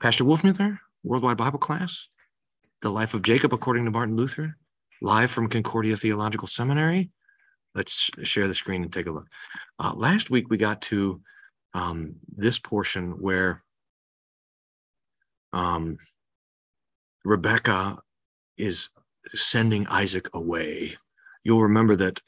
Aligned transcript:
Pastor 0.00 0.24
Wolfmueller, 0.24 0.78
Worldwide 1.02 1.36
Bible 1.36 1.58
Class, 1.58 2.08
The 2.82 2.90
Life 2.90 3.14
of 3.14 3.22
Jacob 3.22 3.52
according 3.52 3.84
to 3.84 3.90
Martin 3.90 4.16
Luther, 4.16 4.56
live 5.02 5.30
from 5.30 5.48
Concordia 5.48 5.96
Theological 5.96 6.48
Seminary. 6.48 7.10
Let's 7.74 8.10
share 8.22 8.48
the 8.48 8.54
screen 8.54 8.82
and 8.82 8.92
take 8.92 9.06
a 9.06 9.12
look. 9.12 9.26
Uh, 9.78 9.94
last 9.94 10.30
week 10.30 10.50
we 10.50 10.56
got 10.56 10.82
to 10.82 11.20
um, 11.74 12.16
this 12.36 12.58
portion 12.58 13.12
where 13.20 13.62
um, 15.52 15.98
Rebecca 17.24 17.98
is 18.56 18.90
sending 19.34 19.86
Isaac 19.86 20.28
away. 20.34 20.96
You'll 21.44 21.62
remember 21.62 21.96
that 21.96 22.20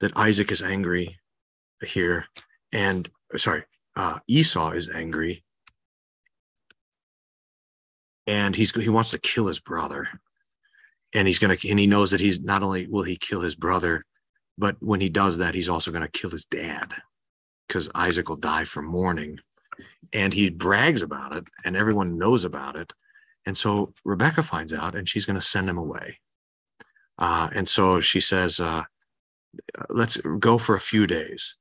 that 0.00 0.16
Isaac 0.16 0.50
is 0.50 0.62
angry 0.62 1.18
here, 1.80 2.26
and 2.72 3.08
sorry, 3.36 3.62
uh, 3.94 4.18
Esau 4.26 4.70
is 4.70 4.90
angry, 4.92 5.44
and 8.26 8.54
he's 8.54 8.74
he 8.80 8.88
wants 8.88 9.10
to 9.10 9.18
kill 9.18 9.46
his 9.46 9.60
brother, 9.60 10.08
and 11.14 11.26
he's 11.26 11.38
gonna 11.38 11.56
and 11.68 11.78
he 11.78 11.86
knows 11.86 12.10
that 12.10 12.20
he's 12.20 12.40
not 12.40 12.62
only 12.62 12.86
will 12.86 13.02
he 13.02 13.16
kill 13.16 13.40
his 13.40 13.54
brother, 13.54 14.04
but 14.58 14.76
when 14.80 15.00
he 15.00 15.08
does 15.08 15.38
that, 15.38 15.54
he's 15.54 15.68
also 15.68 15.90
gonna 15.90 16.08
kill 16.08 16.30
his 16.30 16.44
dad, 16.44 16.92
because 17.66 17.90
Isaac 17.94 18.28
will 18.28 18.36
die 18.36 18.64
from 18.64 18.86
mourning, 18.86 19.38
and 20.12 20.32
he 20.32 20.50
brags 20.50 21.02
about 21.02 21.34
it, 21.34 21.44
and 21.64 21.76
everyone 21.76 22.18
knows 22.18 22.44
about 22.44 22.76
it, 22.76 22.92
and 23.46 23.56
so 23.56 23.94
Rebecca 24.04 24.42
finds 24.42 24.72
out, 24.72 24.94
and 24.94 25.08
she's 25.08 25.26
gonna 25.26 25.40
send 25.40 25.68
him 25.68 25.78
away, 25.78 26.20
uh, 27.18 27.50
and 27.54 27.68
so 27.68 28.00
she 28.00 28.20
says, 28.20 28.60
uh, 28.60 28.84
"Let's 29.90 30.16
go 30.38 30.58
for 30.58 30.74
a 30.74 30.80
few 30.80 31.06
days." 31.06 31.56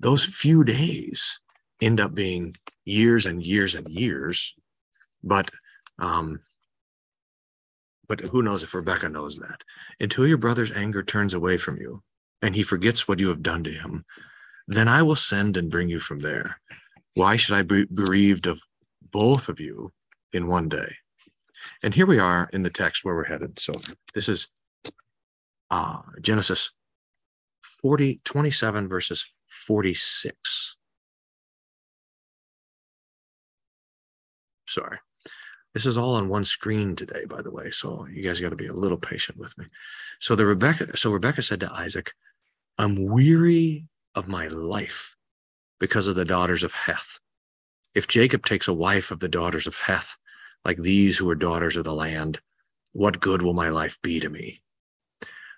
Those 0.00 0.24
few 0.24 0.64
days 0.64 1.40
end 1.80 2.00
up 2.00 2.14
being 2.14 2.56
years 2.84 3.26
and 3.26 3.42
years 3.42 3.74
and 3.74 3.88
years. 3.88 4.54
But 5.22 5.50
um, 5.98 6.40
but 8.08 8.20
who 8.20 8.42
knows 8.42 8.62
if 8.62 8.74
Rebecca 8.74 9.08
knows 9.08 9.38
that? 9.38 9.62
Until 10.00 10.26
your 10.26 10.38
brother's 10.38 10.72
anger 10.72 11.02
turns 11.02 11.34
away 11.34 11.56
from 11.56 11.78
you 11.80 12.02
and 12.42 12.54
he 12.54 12.62
forgets 12.62 13.08
what 13.08 13.20
you 13.20 13.28
have 13.28 13.42
done 13.42 13.64
to 13.64 13.70
him, 13.70 14.04
then 14.66 14.88
I 14.88 15.02
will 15.02 15.16
send 15.16 15.56
and 15.56 15.70
bring 15.70 15.88
you 15.88 16.00
from 16.00 16.20
there. 16.20 16.60
Why 17.14 17.36
should 17.36 17.54
I 17.54 17.62
be 17.62 17.84
bereaved 17.84 18.46
of 18.46 18.60
both 19.12 19.48
of 19.48 19.60
you 19.60 19.92
in 20.32 20.46
one 20.46 20.68
day? 20.68 20.96
And 21.82 21.94
here 21.94 22.06
we 22.06 22.18
are 22.18 22.48
in 22.52 22.62
the 22.62 22.70
text 22.70 23.04
where 23.04 23.14
we're 23.14 23.24
headed. 23.24 23.58
So 23.58 23.74
this 24.14 24.28
is 24.28 24.48
uh, 25.70 26.00
Genesis 26.20 26.72
40, 27.80 28.20
27 28.24 28.88
verses 28.88 29.26
46. 29.48 30.76
Sorry. 34.66 34.98
This 35.74 35.86
is 35.86 35.98
all 35.98 36.14
on 36.14 36.28
one 36.28 36.44
screen 36.44 36.94
today, 36.94 37.26
by 37.28 37.42
the 37.42 37.50
way. 37.50 37.70
So 37.70 38.06
you 38.06 38.22
guys 38.22 38.40
got 38.40 38.50
to 38.50 38.56
be 38.56 38.68
a 38.68 38.72
little 38.72 38.96
patient 38.96 39.38
with 39.38 39.58
me. 39.58 39.66
So 40.20 40.36
the 40.36 40.46
Rebecca, 40.46 40.96
so 40.96 41.10
Rebecca 41.10 41.42
said 41.42 41.60
to 41.60 41.72
Isaac, 41.72 42.12
I'm 42.78 43.06
weary 43.06 43.86
of 44.14 44.28
my 44.28 44.46
life 44.46 45.16
because 45.80 46.06
of 46.06 46.14
the 46.14 46.24
daughters 46.24 46.62
of 46.62 46.72
Heth. 46.72 47.18
If 47.94 48.06
Jacob 48.06 48.46
takes 48.46 48.68
a 48.68 48.72
wife 48.72 49.10
of 49.10 49.18
the 49.18 49.28
daughters 49.28 49.66
of 49.66 49.76
Heth, 49.76 50.16
like 50.64 50.78
these 50.78 51.18
who 51.18 51.28
are 51.28 51.34
daughters 51.34 51.76
of 51.76 51.84
the 51.84 51.94
land, 51.94 52.40
what 52.92 53.20
good 53.20 53.42
will 53.42 53.54
my 53.54 53.68
life 53.68 54.00
be 54.00 54.20
to 54.20 54.30
me? 54.30 54.62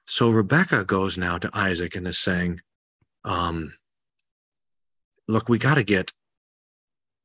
So 0.06 0.31
Rebecca 0.31 0.84
goes 0.84 1.19
now 1.19 1.37
to 1.39 1.50
Isaac 1.53 1.94
and 1.94 2.06
is 2.09 2.19
saying, 2.19 2.61
um, 3.25 3.75
look, 5.28 5.48
we 5.48 5.59
got 5.59 5.75
to 5.75 5.84
get, 5.84 6.12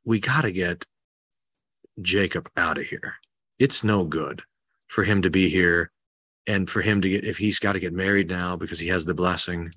we 0.04 0.20
got 0.20 0.42
to 0.42 0.52
get 0.52 0.86
Jacob 2.02 2.50
out 2.56 2.78
of 2.78 2.86
here. 2.86 3.16
It's 3.60 3.84
no 3.84 4.04
good 4.04 4.44
for 4.88 5.04
him 5.04 5.22
to 5.22 5.30
be 5.30 5.50
here 5.50 5.92
and 6.48 6.70
for 6.70 6.82
him 6.82 7.02
to 7.02 7.10
get, 7.10 7.24
if 7.24 7.38
he's 7.38 7.60
got 7.60 7.74
to 7.74 7.80
get 7.80 7.94
married 7.94 8.30
now 8.30 8.56
because 8.56 8.80
he 8.80 8.88
has 8.88 9.06
the 9.06 9.14
blessing, 9.14 9.72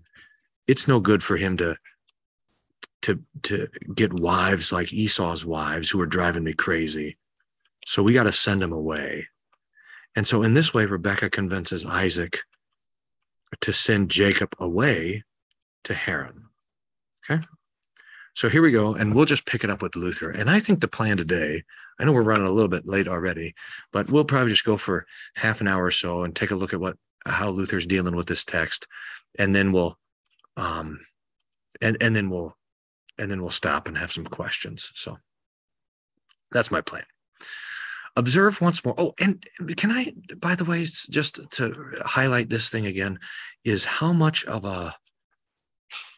it's 0.67 0.89
no 0.89 1.01
good 1.01 1.23
for 1.23 1.37
him 1.37 1.57
to, 1.59 1.77
to, 3.03 3.23
to 3.43 3.69
get 3.95 4.13
wives 4.13 4.73
like 4.73 4.93
Esau's 4.93 5.45
wives 5.45 5.91
who 5.91 6.01
are 6.01 6.07
driving 6.07 6.45
me 6.45 6.55
crazy. 6.55 7.17
So 7.87 8.03
we 8.03 8.15
got 8.15 8.25
to 8.25 8.33
send 8.33 8.63
him 8.63 8.73
away. 8.73 9.29
And 10.17 10.27
so 10.27 10.43
in 10.43 10.55
this 10.55 10.73
way, 10.73 10.87
Rebecca 10.87 11.29
convinces 11.29 11.85
Isaac 11.85 12.41
to 13.61 13.73
send 13.73 14.11
Jacob 14.11 14.55
away 14.59 15.25
to 15.85 15.95
Haran. 15.95 16.45
Okay. 17.31 17.45
So 18.35 18.49
here 18.49 18.63
we 18.63 18.73
go. 18.73 18.95
And 18.95 19.15
we'll 19.15 19.27
just 19.27 19.47
pick 19.47 19.65
it 19.65 19.71
up 19.71 19.83
with 19.83 19.97
Luther. 19.97 20.31
And 20.31 20.51
I 20.51 20.61
think 20.61 20.81
the 20.81 20.89
plan 20.89 21.17
today 21.17 21.63
I 21.99 22.05
know 22.05 22.13
we're 22.13 22.23
running 22.23 22.47
a 22.47 22.53
little 22.53 22.69
bit 22.69 22.87
late 22.87 23.09
already, 23.09 23.55
but 23.93 24.11
we'll 24.11 24.25
probably 24.25 24.53
just 24.53 24.65
go 24.65 24.77
for 24.77 25.07
half 25.35 25.61
an 25.61 25.69
hour 25.69 25.85
or 25.85 25.91
so 25.91 26.25
and 26.25 26.35
take 26.35 26.51
a 26.51 26.57
look 26.57 26.75
at 26.75 26.81
what 26.81 26.97
how 27.27 27.51
Luther's 27.51 27.87
dealing 27.87 28.17
with 28.17 28.27
this 28.27 28.45
text, 28.45 28.87
and 29.39 29.55
then 29.55 29.73
we'll 29.73 29.99
um 30.57 31.01
and 31.81 31.97
and 32.01 32.15
then 32.15 32.31
we'll 32.31 32.57
and 33.19 33.31
then 33.31 33.41
we'll 33.41 33.51
stop 33.51 33.89
and 33.89 33.97
have 33.97 34.13
some 34.13 34.25
questions. 34.25 34.91
So 34.95 35.19
that's 36.51 36.71
my 36.71 36.81
plan. 36.81 37.05
Observe 38.17 38.61
once 38.61 38.85
more. 38.85 38.95
Oh, 38.97 39.15
and 39.19 39.45
can 39.77 39.91
I, 39.91 40.13
by 40.37 40.55
the 40.55 40.65
way, 40.65 40.85
just 40.85 41.41
to 41.51 41.95
highlight 42.05 42.49
this 42.49 42.71
thing 42.71 42.87
again, 42.87 43.19
is 43.65 43.85
how 43.85 44.13
much 44.13 44.45
of 44.45 44.65
a 44.65 44.95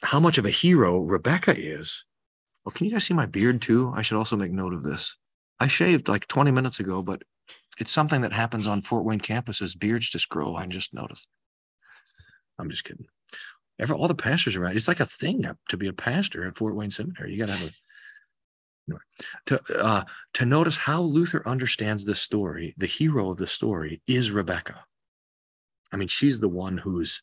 how 0.03 0.21
much 0.21 0.39
of 0.39 0.45
a 0.45 0.51
hero 0.51 0.99
Rebecca 0.99 1.55
is. 1.57 2.05
Well, 2.65 2.73
can 2.73 2.87
you 2.87 2.93
guys 2.93 3.05
see 3.05 3.15
my 3.15 3.27
beard 3.27 3.63
too? 3.63 3.93
I 3.95 4.03
should 4.03 4.19
also 4.19 4.37
make 4.37 4.53
note 4.53 4.75
of 4.75 4.83
this. 4.83 5.17
I 5.59 5.67
shaved 5.67 6.09
like 6.09 6.27
20 6.29 6.51
minutes 6.51 6.81
ago, 6.81 7.03
but 7.03 7.23
it's 7.79 7.91
something 7.91 8.23
that 8.23 8.33
happens 8.33 8.67
on 8.67 8.83
Fort 8.83 9.05
Wayne 9.05 9.21
campuses. 9.21 9.79
Beards 9.79 10.09
just 10.09 10.29
grow. 10.29 10.55
I 10.55 10.67
just 10.67 10.95
noticed. 10.95 11.29
I'm 12.59 12.71
just 12.71 12.85
kidding. 12.85 13.07
Every, 13.79 13.97
all 13.97 14.09
the 14.09 14.15
pastors 14.15 14.57
around, 14.57 14.77
it's 14.77 14.89
like 14.89 15.01
a 15.01 15.07
thing 15.07 15.45
to 15.69 15.77
be 15.77 15.87
a 15.87 15.93
pastor 15.93 16.47
at 16.47 16.57
Fort 16.57 16.75
Wayne 16.75 16.91
Seminary. 16.91 17.33
You 17.33 17.39
got 17.39 17.47
to 17.47 17.57
have 17.57 17.69
a 17.69 17.73
to 19.47 19.61
uh, 19.83 20.05
to 20.35 20.47
notice 20.47 20.77
how 20.77 21.01
Luther 21.01 21.43
understands 21.47 22.05
this 22.05 22.21
story. 22.21 22.73
The 22.79 22.87
hero 22.87 23.31
of 23.31 23.39
the 23.39 23.47
story 23.47 24.01
is 24.07 24.31
Rebecca. 24.31 24.85
I 25.93 25.97
mean, 25.97 26.09
she's 26.09 26.39
the 26.39 26.49
one 26.49 26.79
who's 26.79 27.23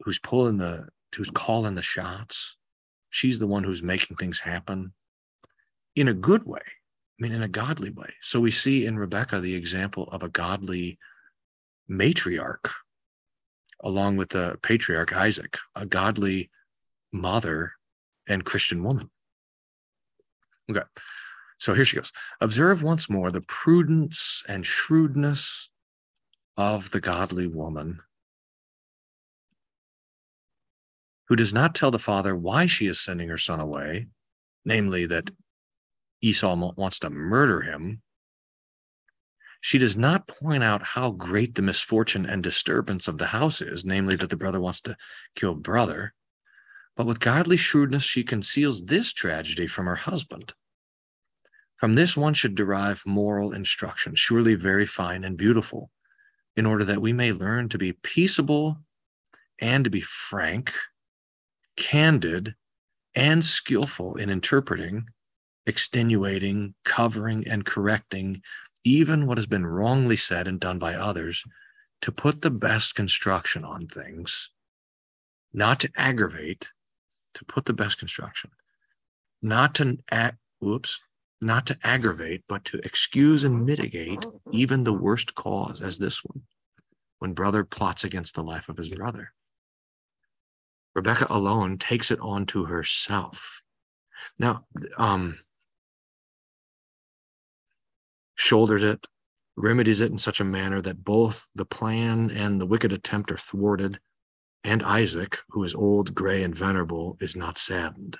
who's 0.00 0.18
pulling 0.18 0.56
the 0.56 0.88
who's 1.14 1.30
calling 1.30 1.74
the 1.74 1.82
shots. 1.82 2.56
She's 3.10 3.38
the 3.38 3.46
one 3.46 3.62
who's 3.62 3.82
making 3.82 4.16
things 4.16 4.40
happen 4.40 4.94
in 5.96 6.08
a 6.08 6.14
good 6.14 6.44
way. 6.46 6.60
I 6.60 7.22
mean, 7.22 7.32
in 7.32 7.42
a 7.42 7.48
godly 7.48 7.90
way. 7.90 8.12
So 8.20 8.38
we 8.38 8.50
see 8.50 8.84
in 8.84 8.98
Rebecca 8.98 9.40
the 9.40 9.54
example 9.54 10.04
of 10.12 10.22
a 10.22 10.28
godly 10.28 10.98
matriarch, 11.90 12.70
along 13.82 14.18
with 14.18 14.28
the 14.30 14.58
patriarch 14.62 15.14
Isaac, 15.14 15.56
a 15.74 15.86
godly 15.86 16.50
mother 17.12 17.72
and 18.28 18.44
Christian 18.44 18.84
woman. 18.84 19.10
Okay. 20.70 20.82
So 21.58 21.72
here 21.72 21.84
she 21.84 21.96
goes. 21.96 22.12
Observe 22.42 22.82
once 22.82 23.08
more 23.08 23.30
the 23.30 23.40
prudence 23.40 24.42
and 24.46 24.66
shrewdness 24.66 25.70
of 26.58 26.90
the 26.90 27.00
godly 27.00 27.46
woman 27.46 28.00
who 31.28 31.36
does 31.36 31.54
not 31.54 31.74
tell 31.74 31.90
the 31.90 31.98
father 31.98 32.36
why 32.36 32.66
she 32.66 32.86
is 32.86 33.00
sending 33.00 33.28
her 33.28 33.38
son 33.38 33.60
away, 33.60 34.06
namely 34.64 35.06
that 35.06 35.30
Esau 36.22 36.72
wants 36.76 36.98
to 37.00 37.10
murder 37.10 37.62
him, 37.62 38.02
she 39.66 39.78
does 39.78 39.96
not 39.96 40.28
point 40.28 40.62
out 40.62 40.82
how 40.82 41.10
great 41.10 41.56
the 41.56 41.62
misfortune 41.62 42.24
and 42.24 42.40
disturbance 42.40 43.08
of 43.08 43.18
the 43.18 43.26
house 43.26 43.60
is, 43.60 43.84
namely 43.84 44.14
that 44.14 44.30
the 44.30 44.36
brother 44.36 44.60
wants 44.60 44.80
to 44.82 44.96
kill 45.34 45.56
brother. 45.56 46.14
But 46.94 47.06
with 47.06 47.18
godly 47.18 47.56
shrewdness, 47.56 48.04
she 48.04 48.22
conceals 48.22 48.84
this 48.84 49.12
tragedy 49.12 49.66
from 49.66 49.86
her 49.86 49.96
husband. 49.96 50.54
From 51.76 51.96
this, 51.96 52.16
one 52.16 52.32
should 52.32 52.54
derive 52.54 53.02
moral 53.04 53.52
instruction, 53.52 54.14
surely 54.14 54.54
very 54.54 54.86
fine 54.86 55.24
and 55.24 55.36
beautiful, 55.36 55.90
in 56.56 56.64
order 56.64 56.84
that 56.84 57.02
we 57.02 57.12
may 57.12 57.32
learn 57.32 57.68
to 57.70 57.78
be 57.78 57.92
peaceable 57.92 58.78
and 59.60 59.82
to 59.82 59.90
be 59.90 60.00
frank, 60.00 60.72
candid, 61.76 62.54
and 63.16 63.44
skillful 63.44 64.14
in 64.14 64.30
interpreting 64.30 65.06
extenuating, 65.66 66.74
covering, 66.84 67.46
and 67.46 67.64
correcting 67.64 68.42
even 68.86 69.26
what 69.26 69.36
has 69.36 69.46
been 69.46 69.66
wrongly 69.66 70.14
said 70.14 70.46
and 70.46 70.60
done 70.60 70.78
by 70.78 70.94
others 70.94 71.44
to 72.02 72.12
put 72.12 72.42
the 72.42 72.50
best 72.50 72.94
construction 72.94 73.64
on 73.64 73.88
things, 73.88 74.50
not 75.52 75.80
to 75.80 75.90
aggravate, 75.96 76.70
to 77.34 77.44
put 77.44 77.64
the 77.64 77.72
best 77.72 77.98
construction, 77.98 78.50
not 79.42 79.74
to, 79.74 79.98
act, 80.10 80.38
whoops, 80.60 81.00
not 81.42 81.66
to 81.66 81.76
aggravate, 81.82 82.44
but 82.48 82.64
to 82.64 82.78
excuse 82.84 83.42
and 83.42 83.66
mitigate 83.66 84.24
even 84.52 84.84
the 84.84 84.92
worst 84.92 85.34
cause, 85.34 85.82
as 85.82 85.98
this 85.98 86.24
one, 86.24 86.42
when 87.18 87.32
brother 87.32 87.64
plots 87.64 88.04
against 88.04 88.36
the 88.36 88.44
life 88.44 88.68
of 88.68 88.76
his 88.76 88.90
brother. 88.90 89.32
Rebecca 90.94 91.26
alone 91.28 91.76
takes 91.76 92.10
it 92.12 92.20
on 92.20 92.46
to 92.46 92.66
herself. 92.66 93.62
Now, 94.38 94.64
um, 94.96 95.40
shoulders 98.36 98.82
it, 98.82 99.06
remedies 99.56 100.00
it 100.00 100.12
in 100.12 100.18
such 100.18 100.40
a 100.40 100.44
manner 100.44 100.80
that 100.82 101.04
both 101.04 101.48
the 101.54 101.64
plan 101.64 102.30
and 102.30 102.60
the 102.60 102.66
wicked 102.66 102.92
attempt 102.92 103.32
are 103.32 103.38
thwarted, 103.38 103.98
and 104.62 104.82
Isaac, 104.82 105.38
who 105.50 105.64
is 105.64 105.74
old, 105.74 106.14
gray, 106.14 106.42
and 106.42 106.54
venerable, 106.54 107.16
is 107.20 107.36
not 107.36 107.58
saddened. 107.58 108.18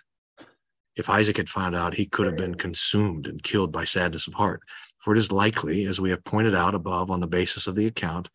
If 0.96 1.10
Isaac 1.10 1.36
had 1.36 1.48
found 1.48 1.76
out, 1.76 1.94
he 1.94 2.06
could 2.06 2.26
have 2.26 2.36
been 2.36 2.54
consumed 2.54 3.26
and 3.26 3.42
killed 3.42 3.70
by 3.70 3.84
sadness 3.84 4.26
of 4.26 4.34
heart. 4.34 4.62
For 4.98 5.14
it 5.14 5.18
is 5.18 5.30
likely, 5.30 5.84
as 5.84 6.00
we 6.00 6.10
have 6.10 6.24
pointed 6.24 6.54
out 6.54 6.74
above 6.74 7.10
on 7.10 7.20
the 7.20 7.26
basis 7.26 7.66
of 7.66 7.76
the 7.76 7.86
account, 7.86 8.30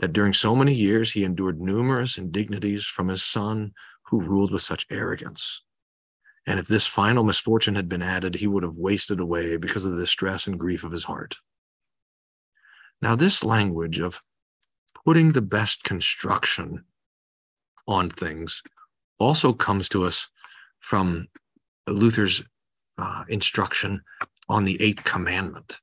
that 0.00 0.12
during 0.12 0.34
so 0.34 0.54
many 0.54 0.74
years 0.74 1.12
he 1.12 1.24
endured 1.24 1.60
numerous 1.60 2.18
indignities 2.18 2.84
from 2.84 3.08
his 3.08 3.22
son 3.22 3.72
who 4.06 4.20
ruled 4.20 4.52
with 4.52 4.62
such 4.62 4.86
arrogance. 4.90 5.62
And 6.46 6.60
if 6.60 6.66
this 6.66 6.86
final 6.86 7.24
misfortune 7.24 7.74
had 7.74 7.88
been 7.88 8.02
added, 8.02 8.36
he 8.36 8.46
would 8.46 8.62
have 8.62 8.76
wasted 8.76 9.18
away 9.18 9.56
because 9.56 9.84
of 9.84 9.92
the 9.92 9.98
distress 9.98 10.46
and 10.46 10.60
grief 10.60 10.84
of 10.84 10.92
his 10.92 11.04
heart. 11.04 11.36
Now, 13.00 13.16
this 13.16 13.44
language 13.44 13.98
of 13.98 14.22
putting 15.04 15.32
the 15.32 15.42
best 15.42 15.84
construction 15.84 16.84
on 17.86 18.08
things 18.08 18.62
also 19.18 19.52
comes 19.52 19.88
to 19.90 20.04
us 20.04 20.28
from 20.80 21.28
Luther's 21.86 22.42
uh, 22.98 23.24
instruction 23.28 24.02
on 24.48 24.64
the 24.64 24.80
eighth 24.80 25.04
commandment 25.04 25.80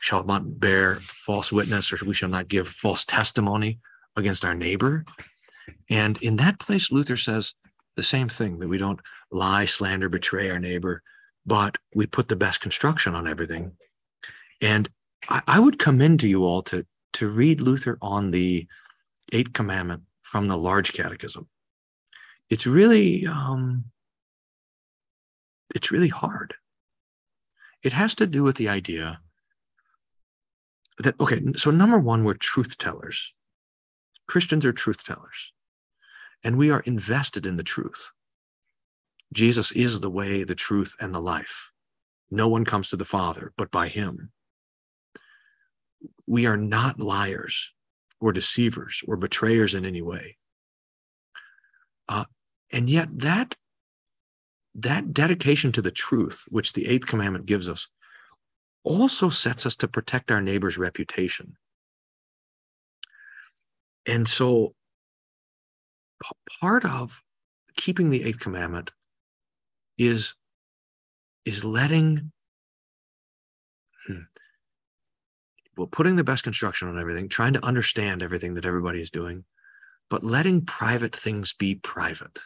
shall 0.00 0.24
not 0.24 0.58
bear 0.58 1.00
false 1.02 1.52
witness 1.52 1.92
or 1.92 1.98
we 2.04 2.14
shall 2.14 2.28
not 2.28 2.48
give 2.48 2.66
false 2.66 3.04
testimony 3.04 3.78
against 4.16 4.44
our 4.44 4.54
neighbor. 4.54 5.04
And 5.88 6.20
in 6.20 6.36
that 6.36 6.58
place, 6.58 6.90
Luther 6.90 7.16
says 7.16 7.54
the 7.96 8.02
same 8.02 8.28
thing 8.28 8.58
that 8.58 8.68
we 8.68 8.78
don't 8.78 9.00
lie, 9.30 9.64
slander, 9.64 10.08
betray 10.08 10.50
our 10.50 10.58
neighbor, 10.58 11.02
but 11.44 11.78
we 11.94 12.06
put 12.06 12.28
the 12.28 12.36
best 12.36 12.60
construction 12.60 13.14
on 13.14 13.26
everything. 13.26 13.72
And 14.60 14.88
I, 15.28 15.42
I 15.46 15.60
would 15.60 15.78
commend 15.78 16.20
to 16.20 16.28
you 16.28 16.44
all 16.44 16.62
to, 16.64 16.86
to 17.14 17.28
read 17.28 17.60
Luther 17.60 17.98
on 18.00 18.30
the 18.30 18.66
Eighth 19.32 19.52
Commandment 19.52 20.02
from 20.22 20.48
the 20.48 20.56
Large 20.56 20.92
Catechism. 20.92 21.48
It's 22.48 22.66
really, 22.66 23.26
um, 23.26 23.84
it's 25.74 25.90
really 25.90 26.08
hard. 26.08 26.54
It 27.82 27.92
has 27.92 28.14
to 28.16 28.26
do 28.26 28.44
with 28.44 28.56
the 28.56 28.68
idea 28.68 29.20
that, 30.98 31.18
okay, 31.18 31.40
so 31.56 31.70
number 31.70 31.98
one, 31.98 32.24
we're 32.24 32.34
truth 32.34 32.78
tellers. 32.78 33.34
Christians 34.28 34.64
are 34.64 34.72
truth 34.72 35.04
tellers 35.04 35.52
and 36.44 36.56
we 36.56 36.70
are 36.70 36.80
invested 36.80 37.46
in 37.46 37.56
the 37.56 37.62
truth. 37.62 38.10
Jesus 39.32 39.72
is 39.72 40.00
the 40.00 40.10
way, 40.10 40.44
the 40.44 40.54
truth, 40.54 40.94
and 41.00 41.14
the 41.14 41.20
life. 41.20 41.72
No 42.30 42.48
one 42.48 42.64
comes 42.64 42.90
to 42.90 42.96
the 42.96 43.04
Father 43.04 43.52
but 43.56 43.70
by 43.70 43.88
him. 43.88 44.30
We 46.26 46.46
are 46.46 46.56
not 46.56 47.00
liars 47.00 47.72
or 48.20 48.32
deceivers 48.32 49.02
or 49.06 49.16
betrayers 49.16 49.74
in 49.74 49.84
any 49.84 50.02
way. 50.02 50.36
Uh, 52.08 52.24
and 52.72 52.88
yet 52.88 53.08
that 53.18 53.56
that 54.74 55.12
dedication 55.12 55.70
to 55.72 55.82
the 55.82 55.90
truth, 55.90 56.44
which 56.48 56.72
the 56.72 56.86
eighth 56.86 57.06
commandment 57.06 57.44
gives 57.44 57.68
us, 57.68 57.88
also 58.84 59.28
sets 59.28 59.66
us 59.66 59.76
to 59.76 59.88
protect 59.88 60.30
our 60.30 60.40
neighbor's 60.40 60.78
reputation. 60.78 61.56
And 64.06 64.26
so 64.26 64.74
part 66.60 66.84
of 66.84 67.22
keeping 67.76 68.10
the 68.10 68.24
eighth 68.24 68.40
commandment 68.40 68.92
is 69.98 70.34
is 71.44 71.64
letting 71.64 72.32
hmm, 74.06 74.22
well 75.76 75.86
putting 75.86 76.16
the 76.16 76.24
best 76.24 76.44
construction 76.44 76.88
on 76.88 76.98
everything 77.00 77.28
trying 77.28 77.52
to 77.52 77.64
understand 77.64 78.22
everything 78.22 78.54
that 78.54 78.64
everybody 78.64 79.00
is 79.00 79.10
doing 79.10 79.44
but 80.12 80.22
letting 80.22 80.60
private 80.66 81.16
things 81.16 81.54
be 81.54 81.74
private. 81.74 82.38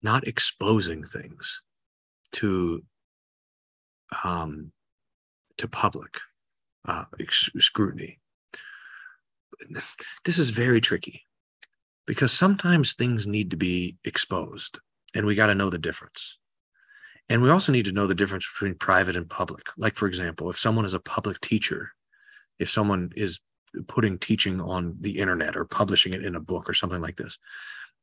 Not 0.00 0.26
exposing 0.26 1.04
things 1.04 1.60
to 2.32 2.82
um 4.24 4.72
to 5.58 5.68
public 5.68 6.20
uh, 6.86 7.04
scrutiny. 7.28 8.18
This 10.24 10.38
is 10.38 10.48
very 10.48 10.80
tricky 10.80 11.26
because 12.08 12.32
sometimes 12.32 12.94
things 12.94 13.26
need 13.26 13.50
to 13.50 13.56
be 13.58 13.98
exposed 14.02 14.78
and 15.14 15.26
we 15.26 15.34
got 15.34 15.48
to 15.48 15.54
know 15.54 15.68
the 15.68 15.76
difference. 15.76 16.38
And 17.28 17.42
we 17.42 17.50
also 17.50 17.70
need 17.70 17.84
to 17.84 17.92
know 17.92 18.06
the 18.06 18.14
difference 18.14 18.48
between 18.50 18.76
private 18.76 19.14
and 19.14 19.28
public. 19.28 19.66
Like, 19.76 19.94
for 19.94 20.06
example, 20.08 20.48
if 20.48 20.58
someone 20.58 20.86
is 20.86 20.94
a 20.94 21.00
public 21.00 21.38
teacher, 21.42 21.92
if 22.58 22.70
someone 22.70 23.12
is 23.14 23.40
putting 23.88 24.16
teaching 24.16 24.58
on 24.58 24.96
the 24.98 25.18
internet 25.18 25.54
or 25.54 25.66
publishing 25.66 26.14
it 26.14 26.24
in 26.24 26.34
a 26.34 26.40
book 26.40 26.66
or 26.66 26.72
something 26.72 27.02
like 27.02 27.18
this, 27.18 27.38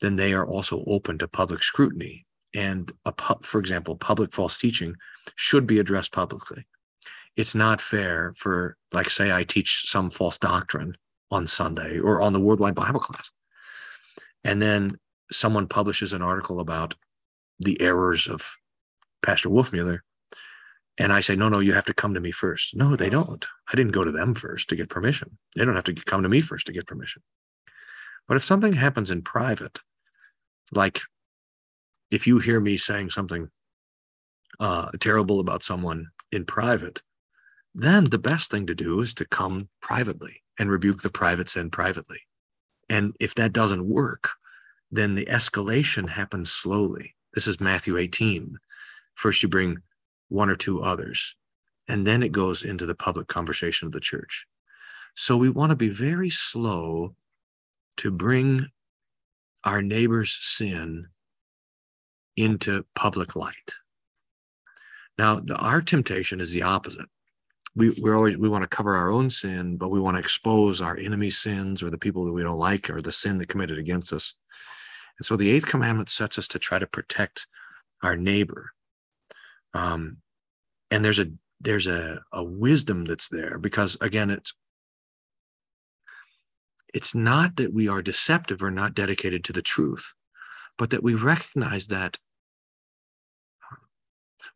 then 0.01 0.17
they 0.17 0.33
are 0.33 0.45
also 0.45 0.83
open 0.85 1.17
to 1.17 1.27
public 1.27 1.63
scrutiny. 1.63 2.27
And 2.53 2.91
a 3.05 3.11
pu- 3.11 3.41
for 3.41 3.59
example, 3.59 3.95
public 3.95 4.35
false 4.35 4.59
teaching 4.59 4.93
should 5.33 5.65
be 5.65 5.79
addressed 5.79 6.11
publicly. 6.11 6.67
It's 7.35 7.55
not 7.55 7.81
fair 7.81 8.35
for, 8.37 8.77
like, 8.93 9.09
say, 9.09 9.31
I 9.31 9.45
teach 9.45 9.89
some 9.89 10.11
false 10.11 10.37
doctrine 10.37 10.95
on 11.31 11.47
Sunday 11.47 11.97
or 11.97 12.21
on 12.21 12.33
the 12.33 12.39
Worldwide 12.39 12.75
Bible 12.75 12.99
class 12.99 13.31
and 14.45 14.61
then 14.61 14.97
someone 15.31 15.67
publishes 15.67 16.13
an 16.13 16.21
article 16.21 16.59
about 16.59 16.95
the 17.59 17.81
errors 17.81 18.27
of 18.27 18.55
Pastor 19.23 19.49
Wolfmueller, 19.49 19.99
and 20.97 21.11
I 21.11 21.19
say, 21.19 21.35
no, 21.35 21.49
no, 21.49 21.59
you 21.59 21.73
have 21.73 21.85
to 21.85 21.93
come 21.93 22.13
to 22.13 22.21
me 22.21 22.31
first. 22.31 22.75
No, 22.75 22.95
they 22.95 23.09
don't. 23.09 23.45
I 23.67 23.75
didn't 23.75 23.91
go 23.91 24.03
to 24.03 24.11
them 24.11 24.35
first 24.35 24.69
to 24.69 24.75
get 24.75 24.87
permission. 24.87 25.37
They 25.55 25.65
don't 25.65 25.75
have 25.75 25.83
to 25.85 25.93
come 25.93 26.23
to 26.23 26.29
me 26.29 26.39
first 26.39 26.67
to 26.67 26.71
get 26.71 26.85
permission. 26.85 27.21
But 28.27 28.37
if 28.37 28.43
something 28.43 28.73
happens 28.73 29.11
in 29.11 29.23
private, 29.23 29.79
like 30.71 31.01
if 32.11 32.27
you 32.27 32.39
hear 32.39 32.59
me 32.59 32.77
saying 32.77 33.09
something 33.09 33.49
uh, 34.59 34.89
terrible 34.99 35.39
about 35.39 35.63
someone 35.63 36.07
in 36.31 36.45
private, 36.45 37.01
then 37.73 38.05
the 38.05 38.19
best 38.19 38.51
thing 38.51 38.67
to 38.67 38.75
do 38.75 39.01
is 39.01 39.13
to 39.15 39.25
come 39.25 39.69
privately 39.81 40.43
and 40.57 40.69
rebuke 40.69 41.01
the 41.01 41.09
private 41.09 41.49
sin 41.49 41.69
privately. 41.71 42.19
And 42.89 43.15
if 43.19 43.35
that 43.35 43.53
doesn't 43.53 43.87
work, 43.87 44.31
then 44.91 45.15
the 45.15 45.25
escalation 45.25 46.09
happens 46.09 46.51
slowly. 46.51 47.15
This 47.33 47.47
is 47.47 47.59
Matthew 47.59 47.97
18. 47.97 48.57
First, 49.15 49.43
you 49.43 49.49
bring 49.49 49.79
one 50.29 50.49
or 50.49 50.55
two 50.55 50.81
others, 50.81 51.35
and 51.87 52.05
then 52.05 52.23
it 52.23 52.31
goes 52.31 52.63
into 52.63 52.85
the 52.85 52.95
public 52.95 53.27
conversation 53.27 53.87
of 53.87 53.91
the 53.91 53.99
church. 53.99 54.45
So 55.15 55.37
we 55.37 55.49
want 55.49 55.69
to 55.71 55.75
be 55.75 55.89
very 55.89 56.29
slow 56.29 57.15
to 57.97 58.11
bring 58.11 58.67
our 59.63 59.81
neighbor's 59.81 60.37
sin 60.41 61.07
into 62.35 62.85
public 62.95 63.35
light. 63.35 63.73
Now, 65.17 65.39
the, 65.39 65.55
our 65.55 65.81
temptation 65.81 66.41
is 66.41 66.51
the 66.51 66.63
opposite 66.63 67.09
we 67.75 67.89
we're 67.99 68.15
always 68.15 68.37
we 68.37 68.49
want 68.49 68.63
to 68.63 68.75
cover 68.75 68.95
our 68.95 69.11
own 69.11 69.29
sin, 69.29 69.77
but 69.77 69.89
we 69.89 69.99
want 69.99 70.15
to 70.15 70.21
expose 70.21 70.81
our 70.81 70.97
enemy's 70.97 71.37
sins 71.37 71.83
or 71.83 71.89
the 71.89 71.97
people 71.97 72.25
that 72.25 72.31
we 72.31 72.43
don't 72.43 72.59
like 72.59 72.89
or 72.89 73.01
the 73.01 73.11
sin 73.11 73.37
that 73.39 73.49
committed 73.49 73.77
against 73.77 74.13
us. 74.13 74.33
And 75.19 75.25
so 75.25 75.35
the 75.35 75.49
eighth 75.51 75.67
commandment 75.67 76.09
sets 76.09 76.37
us 76.37 76.47
to 76.49 76.59
try 76.59 76.79
to 76.79 76.87
protect 76.87 77.47
our 78.01 78.15
neighbor. 78.15 78.71
Um, 79.73 80.17
and 80.89 81.03
there's 81.03 81.19
a 81.19 81.27
there's 81.59 81.87
a, 81.87 82.21
a 82.31 82.43
wisdom 82.43 83.05
that's 83.05 83.29
there 83.29 83.57
because 83.57 83.97
again 83.99 84.29
it's 84.29 84.53
it's 86.93 87.13
not 87.13 87.57
that 87.57 87.73
we 87.73 87.89
are 87.89 88.01
deceptive 88.01 88.63
or 88.63 88.71
not 88.71 88.93
dedicated 88.93 89.43
to 89.43 89.53
the 89.53 89.61
truth, 89.61 90.13
but 90.77 90.91
that 90.91 91.03
we 91.03 91.13
recognize 91.13 91.87
that 91.87 92.17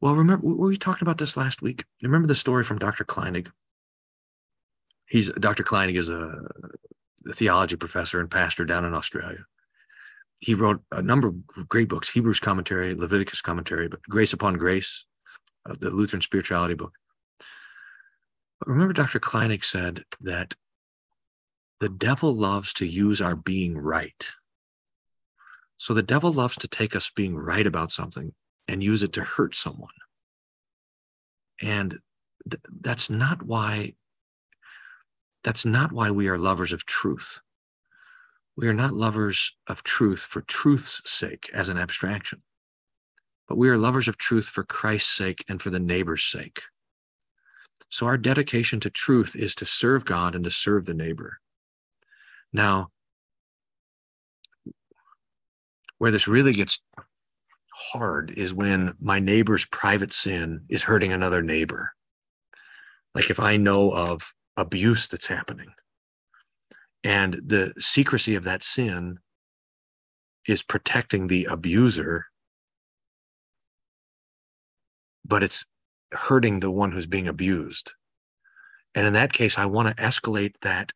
well, 0.01 0.15
remember 0.15 0.48
we 0.48 0.77
talked 0.77 1.01
about 1.01 1.17
this 1.17 1.38
last 1.38 1.62
week. 1.62 1.86
Remember 2.01 2.27
the 2.27 2.36
story 2.36 2.63
from 2.63 2.79
Dr. 2.79 3.03
Kleinig? 3.03 3.50
He's 5.08 5.31
Dr. 5.34 5.63
Kleinig 5.63 5.98
is 5.98 6.10
a, 6.10 6.36
theology 7.34 7.75
professor 7.75 8.19
and 8.19 8.31
pastor 8.31 8.65
down 8.65 8.86
in 8.86 8.93
Australia. 8.93 9.46
He 10.39 10.53
wrote 10.53 10.81
a 10.91 11.01
number 11.01 11.27
of 11.27 11.67
great 11.67 11.89
books: 11.89 12.10
Hebrews 12.10 12.39
commentary, 12.39 12.96
Leviticus 12.96 13.41
commentary, 13.41 13.88
but 13.88 14.01
Grace 14.03 14.34
Upon 14.34 14.55
Grace, 14.55 15.05
uh, 15.69 15.75
the 15.79 15.89
Lutheran 15.89 16.22
spirituality 16.22 16.75
book. 16.75 16.93
But 18.60 18.69
remember, 18.69 18.93
Dr. 18.93 19.19
Kleinig 19.19 19.63
said 19.63 20.03
that 20.22 20.55
the 21.79 21.89
devil 21.89 22.34
loves 22.34 22.74
to 22.74 22.86
use 22.86 23.22
our 23.22 23.36
being 23.36 23.77
right. 23.77 24.31
So 25.77 25.93
the 25.93 26.03
devil 26.03 26.31
loves 26.31 26.58
to 26.58 26.67
take 26.67 26.96
us 26.96 27.10
being 27.10 27.38
right 27.38 27.65
about 27.65 27.91
something 27.91 28.34
and 28.69 28.83
use 28.83 29.03
it 29.03 29.13
to 29.13 29.23
hurt 29.23 29.55
someone. 29.55 29.89
And 31.61 31.97
th- 32.49 32.61
that's 32.81 33.09
not 33.09 33.43
why 33.43 33.93
that's 35.43 35.65
not 35.65 35.91
why 35.91 36.11
we 36.11 36.27
are 36.27 36.38
lovers 36.38 36.73
of 36.73 36.85
truth. 36.85 37.39
We 38.57 38.67
are 38.67 38.73
not 38.73 38.93
lovers 38.93 39.55
of 39.67 39.83
truth 39.83 40.19
for 40.19 40.41
truth's 40.41 41.01
sake 41.09 41.49
as 41.53 41.69
an 41.69 41.77
abstraction, 41.77 42.41
but 43.47 43.57
we 43.57 43.69
are 43.69 43.77
lovers 43.77 44.09
of 44.09 44.17
truth 44.17 44.45
for 44.45 44.65
Christ's 44.65 45.15
sake 45.15 45.45
and 45.47 45.61
for 45.61 45.69
the 45.69 45.79
neighbor's 45.79 46.25
sake. 46.25 46.61
So 47.88 48.05
our 48.05 48.17
dedication 48.17 48.81
to 48.81 48.89
truth 48.89 49.33
is 49.33 49.55
to 49.55 49.65
serve 49.65 50.03
God 50.03 50.35
and 50.35 50.43
to 50.43 50.51
serve 50.51 50.85
the 50.85 50.93
neighbor. 50.93 51.39
Now, 52.51 52.89
where 55.97 56.11
this 56.11 56.27
really 56.27 56.53
gets 56.53 56.81
hard 57.79 58.31
is 58.31 58.53
when 58.53 58.93
my 59.00 59.19
neighbor's 59.19 59.65
private 59.65 60.12
sin 60.12 60.65
is 60.69 60.83
hurting 60.83 61.13
another 61.13 61.41
neighbor. 61.41 61.93
Like 63.15 63.29
if 63.29 63.39
I 63.39 63.57
know 63.57 63.91
of 63.91 64.33
abuse 64.57 65.07
that's 65.07 65.27
happening 65.27 65.71
and 67.03 67.36
the 67.45 67.74
secrecy 67.79 68.36
of 68.36 68.43
that 68.43 68.63
sin 68.63 69.19
is 70.48 70.63
protecting 70.63 71.27
the 71.27 71.45
abuser, 71.45 72.25
but 75.25 75.43
it's 75.43 75.65
hurting 76.12 76.59
the 76.59 76.71
one 76.71 76.91
who's 76.91 77.05
being 77.05 77.27
abused. 77.27 77.93
And 78.93 79.05
in 79.05 79.13
that 79.13 79.31
case, 79.31 79.57
I 79.57 79.65
want 79.65 79.88
to 79.88 80.03
escalate 80.03 80.55
that 80.62 80.91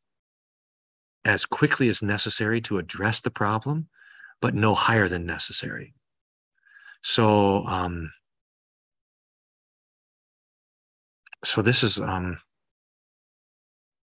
as 1.24 1.46
quickly 1.46 1.88
as 1.88 2.02
necessary 2.02 2.60
to 2.62 2.78
address 2.78 3.22
the 3.22 3.32
problem, 3.32 3.88
but 4.42 4.54
no 4.54 4.74
higher 4.74 5.08
than 5.08 5.26
necessary. 5.26 5.94
So, 7.04 7.66
um, 7.68 8.12
so 11.44 11.62
this 11.62 11.84
is, 11.84 12.00
um, 12.00 12.40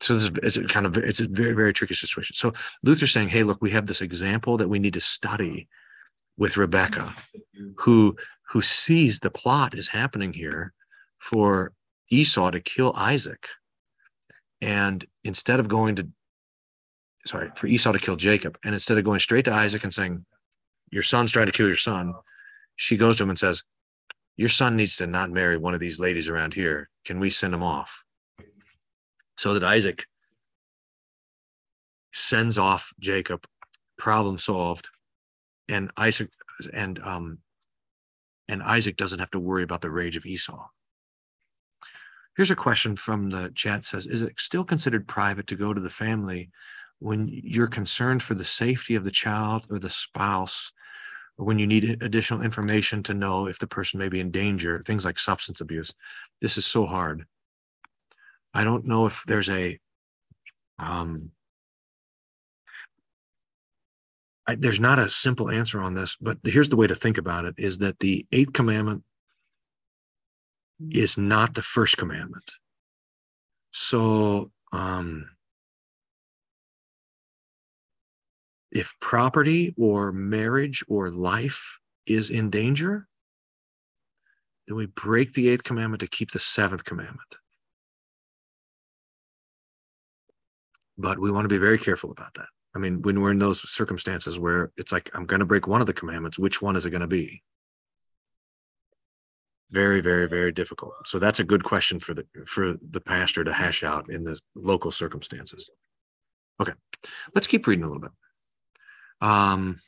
so 0.01 0.13
this 0.13 0.23
is 0.23 0.57
it's 0.59 0.71
kind 0.71 0.85
of 0.85 0.97
it's 0.97 1.19
a 1.19 1.27
very 1.27 1.53
very 1.53 1.73
tricky 1.73 1.95
situation. 1.95 2.35
So 2.35 2.53
Luther's 2.83 3.11
saying, 3.11 3.29
"Hey, 3.29 3.43
look, 3.43 3.61
we 3.61 3.71
have 3.71 3.87
this 3.87 4.01
example 4.01 4.57
that 4.57 4.67
we 4.67 4.79
need 4.79 4.93
to 4.93 5.01
study 5.01 5.67
with 6.37 6.57
Rebecca, 6.57 7.15
who 7.77 8.15
who 8.49 8.61
sees 8.61 9.19
the 9.19 9.31
plot 9.31 9.73
is 9.73 9.87
happening 9.89 10.33
here 10.33 10.73
for 11.19 11.73
Esau 12.09 12.51
to 12.51 12.59
kill 12.59 12.93
Isaac, 12.95 13.47
and 14.61 15.05
instead 15.23 15.59
of 15.59 15.67
going 15.67 15.95
to 15.95 16.07
sorry 17.25 17.51
for 17.55 17.67
Esau 17.67 17.91
to 17.91 17.99
kill 17.99 18.15
Jacob, 18.15 18.57
and 18.63 18.73
instead 18.73 18.97
of 18.97 19.03
going 19.03 19.19
straight 19.19 19.45
to 19.45 19.53
Isaac 19.53 19.83
and 19.83 19.93
saying, 19.93 20.25
"Your 20.91 21.03
son's 21.03 21.31
trying 21.31 21.47
to 21.47 21.51
kill 21.51 21.67
your 21.67 21.75
son," 21.75 22.13
she 22.77 22.95
goes 22.95 23.17
to 23.17 23.23
him 23.23 23.29
and 23.29 23.39
says, 23.39 23.63
"Your 24.37 24.47
son 24.47 24.77
needs 24.77 24.95
to 24.97 25.07
not 25.07 25.29
marry 25.29 25.57
one 25.57 25.73
of 25.73 25.81
these 25.81 25.99
ladies 25.99 26.29
around 26.29 26.53
here. 26.53 26.89
Can 27.03 27.19
we 27.19 27.29
send 27.29 27.53
him 27.53 27.63
off?" 27.63 28.05
so 29.37 29.53
that 29.53 29.63
Isaac 29.63 30.05
sends 32.13 32.57
off 32.57 32.93
Jacob, 32.99 33.45
problem 33.97 34.39
solved, 34.39 34.89
and 35.69 35.91
Isaac 35.97 36.31
and 36.73 36.99
um 36.99 37.39
and 38.47 38.63
Isaac 38.63 38.97
doesn't 38.97 39.19
have 39.19 39.31
to 39.31 39.39
worry 39.39 39.63
about 39.63 39.81
the 39.81 39.91
rage 39.91 40.17
of 40.17 40.25
Esau. 40.25 40.67
Here's 42.37 42.51
a 42.51 42.55
question 42.55 42.95
from 42.95 43.29
the 43.29 43.51
chat 43.55 43.83
says, 43.83 44.05
is 44.05 44.21
it 44.21 44.39
still 44.39 44.63
considered 44.63 45.07
private 45.07 45.47
to 45.47 45.55
go 45.55 45.73
to 45.73 45.81
the 45.81 45.89
family 45.89 46.49
when 46.99 47.27
you're 47.29 47.67
concerned 47.67 48.23
for 48.23 48.35
the 48.35 48.45
safety 48.45 48.95
of 48.95 49.03
the 49.03 49.11
child 49.11 49.65
or 49.69 49.79
the 49.79 49.89
spouse, 49.89 50.71
or 51.37 51.45
when 51.45 51.59
you 51.59 51.67
need 51.67 52.01
additional 52.01 52.41
information 52.41 53.03
to 53.03 53.13
know 53.13 53.47
if 53.47 53.59
the 53.59 53.67
person 53.67 53.99
may 53.99 54.09
be 54.09 54.19
in 54.19 54.31
danger, 54.31 54.81
things 54.85 55.05
like 55.05 55.19
substance 55.19 55.61
abuse? 55.61 55.93
This 56.41 56.57
is 56.57 56.65
so 56.65 56.85
hard. 56.85 57.25
I 58.53 58.63
don't 58.63 58.85
know 58.85 59.05
if 59.05 59.23
there's 59.27 59.49
a 59.49 59.79
um, 60.79 61.31
I, 64.47 64.55
there's 64.55 64.79
not 64.79 64.99
a 64.99 65.09
simple 65.09 65.49
answer 65.49 65.81
on 65.81 65.93
this, 65.93 66.15
but 66.15 66.37
here's 66.43 66.69
the 66.69 66.77
way 66.77 66.87
to 66.87 66.95
think 66.95 67.17
about 67.17 67.45
it: 67.45 67.55
is 67.57 67.79
that 67.79 67.99
the 67.99 68.25
eighth 68.31 68.53
commandment 68.53 69.03
is 70.91 71.17
not 71.17 71.53
the 71.53 71.61
first 71.61 71.97
commandment. 71.97 72.51
So, 73.71 74.51
um, 74.71 75.29
if 78.77 78.93
property 78.99 79.73
or 79.77 80.11
marriage 80.11 80.83
or 80.87 81.09
life 81.09 81.79
is 82.05 82.29
in 82.29 82.49
danger, 82.49 83.07
then 84.67 84.77
we 84.77 84.85
break 84.85 85.33
the 85.33 85.49
eighth 85.49 85.63
commandment 85.63 86.01
to 86.01 86.07
keep 86.07 86.31
the 86.31 86.39
seventh 86.39 86.85
commandment. 86.85 87.37
but 90.97 91.19
we 91.19 91.31
want 91.31 91.45
to 91.45 91.49
be 91.49 91.57
very 91.57 91.77
careful 91.77 92.11
about 92.11 92.33
that. 92.35 92.47
I 92.75 92.79
mean, 92.79 93.01
when 93.01 93.21
we're 93.21 93.31
in 93.31 93.39
those 93.39 93.67
circumstances 93.69 94.39
where 94.39 94.71
it's 94.77 94.91
like, 94.91 95.09
I'm 95.13 95.25
going 95.25 95.39
to 95.39 95.45
break 95.45 95.67
one 95.67 95.81
of 95.81 95.87
the 95.87 95.93
commandments, 95.93 96.37
which 96.37 96.61
one 96.61 96.75
is 96.75 96.85
it 96.85 96.91
going 96.91 97.01
to 97.01 97.07
be? 97.07 97.43
Very, 99.71 99.99
very, 99.99 100.27
very 100.27 100.51
difficult. 100.51 100.93
So 101.05 101.19
that's 101.19 101.39
a 101.39 101.43
good 101.43 101.63
question 101.63 101.99
for 101.99 102.13
the 102.13 102.25
for 102.45 102.75
the 102.89 103.01
pastor 103.01 103.43
to 103.43 103.51
hash 103.51 103.83
out 103.83 104.09
in 104.09 104.23
the 104.23 104.39
local 104.55 104.91
circumstances. 104.91 105.69
Okay, 106.61 106.71
let's 107.35 107.47
keep 107.47 107.67
reading 107.67 107.83
a 107.83 107.87
little 107.87 108.01
bit. 108.01 108.11
Um, 109.21 109.79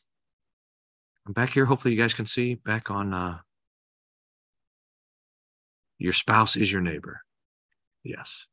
I'm 1.25 1.33
back 1.33 1.51
here. 1.51 1.65
Hopefully, 1.65 1.93
you 1.93 2.01
guys 2.01 2.13
can 2.13 2.25
see 2.25 2.55
back 2.55 2.89
on. 2.89 3.13
Uh, 3.13 3.37
your 5.99 6.13
spouse 6.13 6.55
is 6.55 6.71
your 6.71 6.81
neighbor. 6.81 7.21
Yes. 8.03 8.45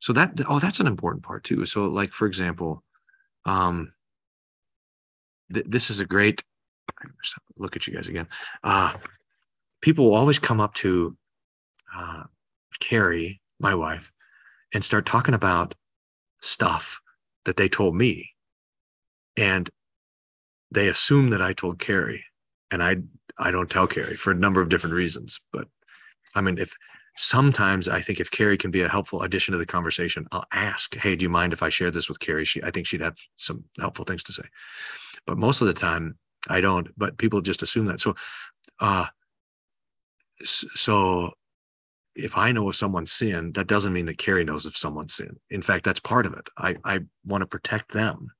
So 0.00 0.12
that 0.12 0.40
oh, 0.48 0.58
that's 0.58 0.80
an 0.80 0.86
important 0.86 1.24
part 1.24 1.42
too. 1.44 1.64
So 1.66 1.86
like 1.86 2.12
for 2.12 2.26
example, 2.26 2.84
um, 3.44 3.92
th- 5.52 5.66
this 5.68 5.90
is 5.90 6.00
a 6.00 6.04
great 6.04 6.44
look 7.56 7.76
at 7.76 7.86
you 7.86 7.94
guys 7.94 8.08
again. 8.08 8.28
Uh, 8.62 8.94
people 9.80 10.04
will 10.04 10.14
always 10.14 10.38
come 10.38 10.60
up 10.60 10.74
to 10.74 11.16
uh, 11.96 12.24
Carrie, 12.80 13.40
my 13.58 13.74
wife, 13.74 14.12
and 14.74 14.84
start 14.84 15.06
talking 15.06 15.34
about 15.34 15.74
stuff 16.40 17.00
that 17.44 17.56
they 17.56 17.68
told 17.68 17.94
me, 17.94 18.30
and 19.36 19.68
they 20.70 20.88
assume 20.88 21.30
that 21.30 21.42
I 21.42 21.52
told 21.52 21.78
Carrie, 21.78 22.24
and 22.70 22.82
I 22.82 22.96
I 23.38 23.50
don't 23.50 23.70
tell 23.70 23.86
Carrie 23.86 24.16
for 24.16 24.30
a 24.30 24.34
number 24.34 24.60
of 24.60 24.68
different 24.68 24.94
reasons. 24.94 25.40
But 25.52 25.68
I 26.34 26.40
mean, 26.40 26.58
if 26.58 26.74
sometimes 27.16 27.88
I 27.88 28.00
think 28.00 28.20
if 28.20 28.30
Carrie 28.30 28.58
can 28.58 28.70
be 28.70 28.82
a 28.82 28.88
helpful 28.88 29.22
addition 29.22 29.52
to 29.52 29.58
the 29.58 29.66
conversation, 29.66 30.26
I'll 30.32 30.46
ask, 30.52 30.94
"Hey, 30.94 31.16
do 31.16 31.22
you 31.22 31.28
mind 31.28 31.52
if 31.52 31.62
I 31.62 31.68
share 31.68 31.90
this 31.90 32.08
with 32.08 32.20
Carrie?" 32.20 32.44
She, 32.44 32.62
I 32.62 32.70
think 32.70 32.86
she'd 32.86 33.00
have 33.00 33.16
some 33.36 33.64
helpful 33.78 34.04
things 34.04 34.22
to 34.24 34.32
say. 34.32 34.44
But 35.26 35.38
most 35.38 35.60
of 35.60 35.66
the 35.66 35.74
time, 35.74 36.18
I 36.48 36.60
don't. 36.60 36.88
But 36.96 37.18
people 37.18 37.40
just 37.40 37.62
assume 37.62 37.86
that. 37.86 38.00
So, 38.00 38.14
uh, 38.80 39.06
so 40.44 41.32
if 42.14 42.36
I 42.36 42.52
know 42.52 42.68
of 42.68 42.76
someone's 42.76 43.12
sin, 43.12 43.52
that 43.52 43.66
doesn't 43.66 43.92
mean 43.92 44.06
that 44.06 44.18
Carrie 44.18 44.44
knows 44.44 44.66
of 44.66 44.76
someone's 44.76 45.14
sin. 45.14 45.38
In 45.50 45.62
fact, 45.62 45.84
that's 45.84 46.00
part 46.00 46.26
of 46.26 46.34
it. 46.34 46.48
I 46.56 46.76
I 46.84 47.00
want 47.24 47.42
to 47.42 47.46
protect 47.46 47.92
them 47.92 48.32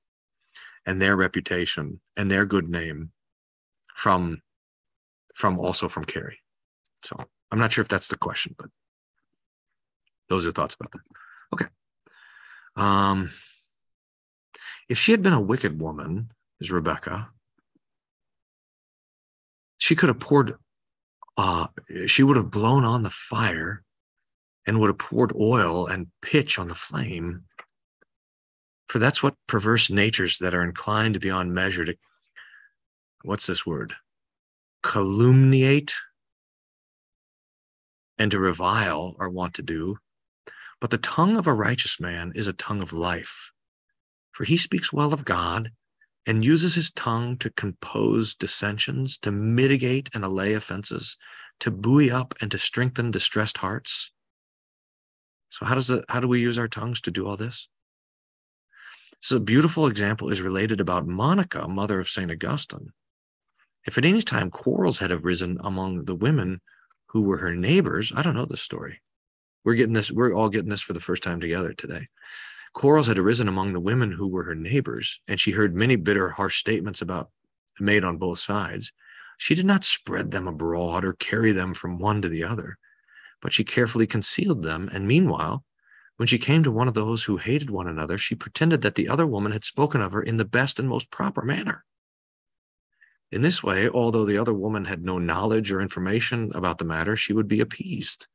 and 0.87 1.02
their 1.02 1.16
reputation 1.16 2.00
and 2.16 2.31
their 2.31 2.47
good 2.47 2.69
name 2.69 3.11
from 3.95 4.40
from 5.35 5.59
also 5.59 5.88
from 5.88 6.05
Carrie. 6.05 6.38
So 7.02 7.16
I'm 7.50 7.59
not 7.59 7.73
sure 7.73 7.83
if 7.83 7.88
that's 7.88 8.09
the 8.09 8.16
question, 8.16 8.55
but 8.57 8.71
those 10.28 10.47
are 10.47 10.52
thoughts 10.52 10.76
about 10.78 10.93
that. 10.93 11.00
Okay. 11.52 11.66
Um, 12.75 13.31
if 14.88 14.99
she 14.99 15.11
had 15.11 15.23
been 15.23 15.33
a 15.33 15.40
wicked 15.40 15.81
woman, 15.81 16.31
is 16.61 16.71
Rebecca, 16.71 17.28
she 19.78 19.95
could 19.95 20.09
have 20.09 20.21
poured, 20.21 20.55
uh, 21.37 21.66
she 22.07 22.23
would 22.23 22.37
have 22.37 22.50
blown 22.50 22.85
on 22.85 23.02
the 23.02 23.11
fire 23.11 23.83
and 24.66 24.81
would 24.81 24.88
have 24.88 24.99
poured 24.99 25.35
oil 25.37 25.87
and 25.87 26.09
pitch 26.23 26.59
on 26.59 26.69
the 26.69 26.75
flame. 26.75 27.45
For 28.87 28.99
that's 28.99 29.23
what 29.23 29.35
perverse 29.47 29.90
natures 29.90 30.38
that 30.38 30.55
are 30.55 30.62
inclined 30.62 31.21
beyond 31.21 31.52
measure 31.52 31.85
to, 31.85 31.97
what's 33.23 33.47
this 33.47 33.66
word? 33.66 33.95
Calumniate 34.83 35.95
and 38.19 38.31
to 38.31 38.38
revile 38.38 39.16
are 39.19 39.28
wont 39.28 39.55
to 39.55 39.62
do. 39.62 39.97
But 40.81 40.90
the 40.90 40.99
tongue 40.99 41.37
of 41.37 41.47
a 41.47 41.55
righteous 41.55 41.99
man 41.99 42.33
is 42.35 42.47
a 42.47 42.52
tongue 42.52 42.83
of 42.83 42.93
life, 42.93 43.50
for 44.33 44.45
he 44.45 44.57
speaks 44.57 44.93
well 44.93 45.12
of 45.12 45.25
God 45.25 45.73
and 46.26 46.45
uses 46.45 46.75
his 46.75 46.90
tongue 46.90 47.38
to 47.38 47.50
compose 47.50 48.35
dissensions, 48.35 49.16
to 49.19 49.33
mitigate 49.33 50.11
and 50.14 50.25
allay 50.25 50.55
offenses, 50.55 51.16
to 51.61 51.71
buoy 51.71 52.11
up 52.11 52.35
and 52.40 52.50
to 52.50 52.59
strengthen 52.59 53.11
distressed 53.11 53.59
hearts. 53.59 54.12
So 55.50 55.64
how 55.64 55.75
does 55.75 55.88
it, 55.90 56.05
how 56.09 56.21
do 56.21 56.28
we 56.28 56.40
use 56.40 56.59
our 56.59 56.69
tongues 56.69 57.00
to 57.02 57.11
do 57.11 57.26
all 57.26 57.37
this? 57.37 57.69
So 59.26 59.38
a 59.38 59.40
beautiful 59.40 59.88
example 59.88 60.28
is 60.28 60.40
related 60.40 60.80
about 60.80 61.09
Monica, 61.09 61.66
mother 61.66 61.99
of 61.99 62.09
St. 62.09 62.30
Augustine. 62.30 62.92
If 63.85 63.99
at 63.99 64.04
any 64.04 64.23
time 64.23 64.52
quarrels 64.52 65.00
had 65.00 65.11
arisen 65.11 65.59
among 65.64 66.04
the 66.04 66.14
women 66.14 66.61
who 67.06 67.23
were 67.23 67.38
her 67.38 67.52
neighbors. 67.52 68.12
I 68.14 68.23
don't 68.23 68.37
know 68.37 68.45
this 68.45 68.62
story. 68.62 69.00
We're 69.64 69.75
getting 69.75 69.95
this, 69.95 70.12
we're 70.12 70.33
all 70.33 70.49
getting 70.49 70.71
this 70.71 70.80
for 70.80 70.92
the 70.92 71.00
first 71.00 71.25
time 71.25 71.40
together 71.40 71.73
today. 71.73 72.06
Quarrels 72.73 73.09
had 73.09 73.18
arisen 73.18 73.49
among 73.49 73.73
the 73.73 73.80
women 73.80 74.12
who 74.12 74.28
were 74.28 74.45
her 74.45 74.54
neighbors, 74.54 75.18
and 75.26 75.40
she 75.40 75.50
heard 75.50 75.75
many 75.75 75.97
bitter, 75.97 76.30
harsh 76.30 76.61
statements 76.61 77.02
about 77.02 77.30
made 77.80 78.04
on 78.04 78.18
both 78.18 78.38
sides. 78.38 78.92
She 79.38 79.56
did 79.56 79.66
not 79.66 79.83
spread 79.83 80.30
them 80.30 80.47
abroad 80.47 81.04
or 81.04 81.14
carry 81.14 81.50
them 81.50 81.75
from 81.75 81.99
one 81.99 82.23
to 82.23 82.28
the 82.28 82.45
other, 82.45 82.78
but 83.42 83.52
she 83.52 83.64
carefully 83.64 84.06
concealed 84.06 84.62
them. 84.62 84.88
And 84.92 85.09
meanwhile, 85.09 85.64
when 86.16 86.26
she 86.26 86.38
came 86.38 86.62
to 86.62 86.70
one 86.70 86.88
of 86.88 86.94
those 86.94 87.25
who 87.25 87.37
hated 87.37 87.70
one 87.70 87.87
another, 87.87 88.16
she 88.16 88.35
pretended 88.35 88.82
that 88.82 88.94
the 88.94 89.08
other 89.08 89.26
woman 89.26 89.52
had 89.52 89.64
spoken 89.64 90.00
of 90.00 90.12
her 90.12 90.23
in 90.23 90.38
the 90.38 90.44
best 90.44 90.78
and 90.78 90.88
most 90.88 91.11
proper 91.11 91.42
manner. 91.42 91.85
In 93.30 93.42
this 93.42 93.62
way, 93.62 93.88
although 93.88 94.25
the 94.25 94.38
other 94.38 94.54
woman 94.54 94.85
had 94.85 95.04
no 95.04 95.18
knowledge 95.18 95.73
or 95.73 95.80
information 95.80 96.52
about 96.54 96.78
the 96.78 96.85
matter, 96.85 97.16
she 97.16 97.32
would 97.32 97.49
be 97.49 97.61
appeased, 97.61 98.28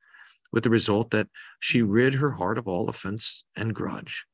with 0.51 0.63
the 0.63 0.69
result 0.69 1.11
that 1.11 1.27
she 1.59 1.81
rid 1.81 2.15
her 2.15 2.31
heart 2.31 2.57
of 2.57 2.67
all 2.67 2.89
offense 2.89 3.43
and 3.55 3.73
grudge. 3.73 4.25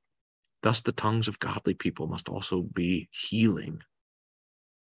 Thus, 0.64 0.82
the 0.82 0.92
tongues 0.92 1.28
of 1.28 1.40
godly 1.40 1.76
people 1.76 2.08
must 2.08 2.28
also 2.28 2.64
be 2.64 3.08
healing, 3.12 3.84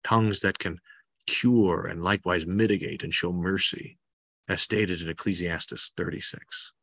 tongues 0.03 0.41
that 0.41 0.59
can 0.59 0.79
cure 1.27 1.85
and 1.85 2.03
likewise 2.03 2.47
mitigate 2.47 3.03
and 3.03 3.13
show 3.13 3.31
mercy, 3.31 3.99
as 4.47 4.61
stated 4.61 5.01
in 5.01 5.09
Ecclesiastes 5.09 5.93
36. 5.95 6.73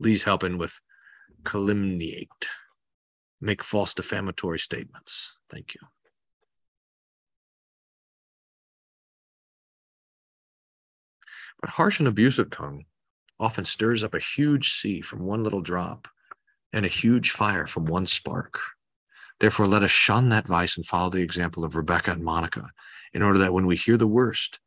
Lee's 0.00 0.24
helping 0.24 0.58
with 0.58 0.80
calumniate, 1.44 2.48
make 3.40 3.62
false 3.62 3.94
defamatory 3.94 4.58
statements. 4.58 5.36
Thank 5.50 5.74
you. 5.74 5.80
But 11.60 11.70
harsh 11.70 11.98
and 11.98 12.08
abusive 12.08 12.50
tongue 12.50 12.84
often 13.40 13.64
stirs 13.64 14.04
up 14.04 14.14
a 14.14 14.20
huge 14.20 14.72
sea 14.72 15.00
from 15.00 15.20
one 15.20 15.42
little 15.42 15.60
drop 15.60 16.08
and 16.72 16.84
a 16.84 16.88
huge 16.88 17.30
fire 17.30 17.66
from 17.66 17.84
one 17.86 18.06
spark. 18.06 18.60
Therefore, 19.40 19.66
let 19.66 19.82
us 19.82 19.90
shun 19.90 20.28
that 20.28 20.46
vice 20.46 20.76
and 20.76 20.84
follow 20.84 21.10
the 21.10 21.22
example 21.22 21.64
of 21.64 21.76
Rebecca 21.76 22.10
and 22.10 22.22
Monica, 22.22 22.70
in 23.12 23.22
order 23.22 23.38
that 23.38 23.52
when 23.52 23.66
we 23.66 23.76
hear 23.76 23.96
the 23.96 24.06
worst, 24.06 24.58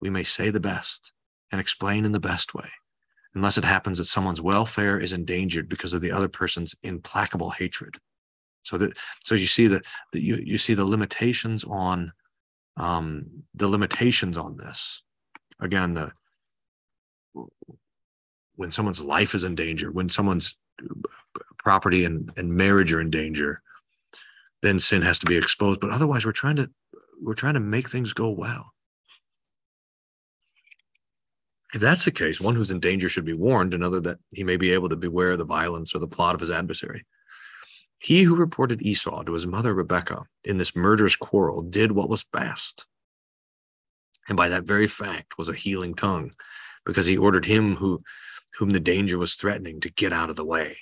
we 0.00 0.08
may 0.10 0.24
say 0.24 0.50
the 0.50 0.60
best 0.60 1.12
and 1.50 1.60
explain 1.60 2.04
in 2.04 2.12
the 2.12 2.20
best 2.20 2.54
way, 2.54 2.68
unless 3.34 3.58
it 3.58 3.64
happens 3.64 3.98
that 3.98 4.04
someone's 4.04 4.42
welfare 4.42 4.98
is 4.98 5.12
endangered 5.12 5.68
because 5.68 5.94
of 5.94 6.00
the 6.00 6.12
other 6.12 6.28
person's 6.28 6.74
implacable 6.82 7.50
hatred. 7.50 7.96
So 8.62 8.76
that 8.78 8.96
so 9.24 9.34
you 9.34 9.46
see 9.46 9.66
that 9.68 9.86
you 10.12 10.36
you 10.44 10.58
see 10.58 10.74
the 10.74 10.84
limitations 10.84 11.64
on 11.64 12.12
um, 12.76 13.44
the 13.54 13.68
limitations 13.68 14.36
on 14.36 14.56
this. 14.56 15.02
Again, 15.60 15.94
the 15.94 16.12
when 18.56 18.72
someone's 18.72 19.02
life 19.02 19.34
is 19.34 19.44
in 19.44 19.54
danger, 19.54 19.90
when 19.90 20.08
someone's 20.08 20.56
property 21.58 22.04
and, 22.04 22.30
and 22.36 22.52
marriage 22.52 22.92
are 22.92 23.00
in 23.00 23.10
danger, 23.10 23.62
then 24.62 24.78
sin 24.78 25.02
has 25.02 25.18
to 25.18 25.26
be 25.26 25.36
exposed. 25.36 25.80
But 25.80 25.90
otherwise, 25.90 26.26
we're 26.26 26.32
trying 26.32 26.56
to 26.56 26.70
we're 27.22 27.34
trying 27.34 27.54
to 27.54 27.60
make 27.60 27.88
things 27.88 28.12
go 28.12 28.30
well. 28.30 28.72
If 31.72 31.80
that's 31.80 32.04
the 32.04 32.10
case, 32.10 32.40
one 32.40 32.56
who's 32.56 32.70
in 32.70 32.80
danger 32.80 33.08
should 33.08 33.24
be 33.24 33.32
warned, 33.32 33.74
another 33.74 34.00
that 34.00 34.18
he 34.32 34.42
may 34.42 34.56
be 34.56 34.72
able 34.72 34.88
to 34.88 34.96
beware 34.96 35.36
the 35.36 35.44
violence 35.44 35.94
or 35.94 36.00
the 36.00 36.08
plot 36.08 36.34
of 36.34 36.40
his 36.40 36.50
adversary. 36.50 37.06
He 37.98 38.22
who 38.22 38.34
reported 38.34 38.82
Esau 38.82 39.22
to 39.22 39.34
his 39.34 39.46
mother 39.46 39.74
Rebekah 39.74 40.24
in 40.44 40.56
this 40.56 40.74
murderous 40.74 41.16
quarrel 41.16 41.62
did 41.62 41.92
what 41.92 42.08
was 42.08 42.24
best. 42.24 42.86
And 44.28 44.36
by 44.36 44.48
that 44.48 44.64
very 44.64 44.88
fact 44.88 45.38
was 45.38 45.48
a 45.48 45.54
healing 45.54 45.94
tongue, 45.94 46.32
because 46.84 47.06
he 47.06 47.16
ordered 47.16 47.44
him 47.44 47.76
who 47.76 48.02
whom 48.58 48.70
the 48.70 48.80
danger 48.80 49.16
was 49.16 49.34
threatening 49.34 49.80
to 49.80 49.90
get 49.90 50.12
out 50.12 50.28
of 50.28 50.36
the 50.36 50.44
way. 50.44 50.76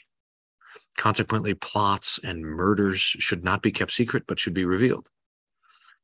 Consequently, 0.97 1.55
plots 1.55 2.19
and 2.25 2.43
murders 2.43 2.99
should 3.01 3.45
not 3.45 3.63
be 3.63 3.71
kept 3.71 3.93
secret, 3.93 4.25
but 4.27 4.39
should 4.39 4.55
be 4.55 4.65
revealed. 4.65 5.09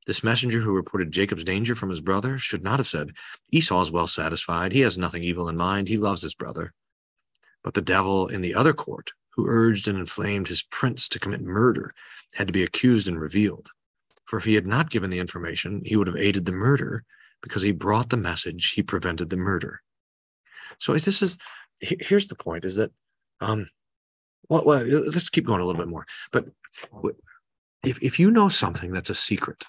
This 0.06 0.22
messenger 0.22 0.60
who 0.60 0.72
reported 0.72 1.12
Jacob's 1.12 1.44
danger 1.44 1.74
from 1.74 1.88
his 1.88 2.00
brother 2.00 2.38
should 2.38 2.62
not 2.62 2.78
have 2.78 2.88
said, 2.88 3.12
Esau 3.50 3.80
is 3.80 3.90
well 3.90 4.06
satisfied. 4.06 4.72
He 4.72 4.80
has 4.80 4.98
nothing 4.98 5.22
evil 5.22 5.48
in 5.48 5.56
mind. 5.56 5.88
He 5.88 5.96
loves 5.96 6.22
his 6.22 6.34
brother. 6.34 6.72
But 7.62 7.74
the 7.74 7.80
devil 7.80 8.28
in 8.28 8.42
the 8.42 8.54
other 8.54 8.74
court, 8.74 9.12
who 9.30 9.46
urged 9.48 9.88
and 9.88 9.98
inflamed 9.98 10.48
his 10.48 10.62
prince 10.62 11.08
to 11.08 11.18
commit 11.18 11.40
murder, 11.40 11.94
had 12.34 12.46
to 12.46 12.52
be 12.52 12.62
accused 12.62 13.08
and 13.08 13.18
revealed. 13.18 13.70
For 14.26 14.38
if 14.38 14.44
he 14.44 14.54
had 14.54 14.66
not 14.66 14.90
given 14.90 15.10
the 15.10 15.18
information, 15.18 15.82
he 15.84 15.96
would 15.96 16.06
have 16.06 16.16
aided 16.16 16.44
the 16.44 16.52
murder 16.52 17.04
because 17.42 17.62
he 17.62 17.72
brought 17.72 18.10
the 18.10 18.16
message, 18.16 18.72
he 18.72 18.82
prevented 18.82 19.30
the 19.30 19.36
murder. 19.36 19.82
So 20.78 20.94
this 20.94 21.22
is 21.22 21.38
here's 21.80 22.26
the 22.26 22.34
point: 22.34 22.64
is 22.64 22.76
that 22.76 22.90
um, 23.40 23.68
well, 24.48 24.64
well, 24.64 24.84
let's 24.84 25.28
keep 25.28 25.46
going 25.46 25.60
a 25.60 25.64
little 25.64 25.80
bit 25.80 25.88
more. 25.88 26.06
But 26.32 26.46
if 27.84 28.02
if 28.02 28.18
you 28.18 28.30
know 28.30 28.48
something 28.48 28.92
that's 28.92 29.10
a 29.10 29.14
secret, 29.14 29.64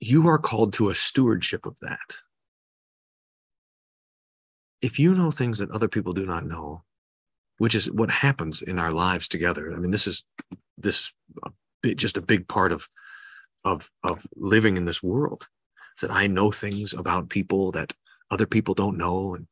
you 0.00 0.26
are 0.28 0.38
called 0.38 0.72
to 0.74 0.88
a 0.88 0.94
stewardship 0.94 1.66
of 1.66 1.78
that. 1.80 2.16
If 4.82 4.98
you 4.98 5.14
know 5.14 5.30
things 5.30 5.58
that 5.58 5.70
other 5.70 5.88
people 5.88 6.14
do 6.14 6.24
not 6.24 6.46
know, 6.46 6.84
which 7.60 7.74
is 7.74 7.90
what 7.92 8.10
happens 8.10 8.62
in 8.62 8.78
our 8.78 8.90
lives 8.90 9.28
together. 9.28 9.70
I 9.70 9.76
mean, 9.76 9.90
this 9.90 10.06
is 10.06 10.24
this 10.78 10.96
is 11.00 11.12
a 11.44 11.50
bit, 11.82 11.98
just 11.98 12.16
a 12.16 12.22
big 12.22 12.48
part 12.48 12.72
of 12.72 12.88
of 13.66 13.90
of 14.02 14.26
living 14.34 14.78
in 14.78 14.86
this 14.86 15.02
world 15.02 15.46
Is 15.94 16.00
that 16.00 16.10
I 16.10 16.26
know 16.26 16.50
things 16.50 16.94
about 16.94 17.28
people 17.28 17.70
that 17.72 17.92
other 18.30 18.46
people 18.46 18.72
don't 18.72 18.96
know. 18.96 19.34
And 19.34 19.46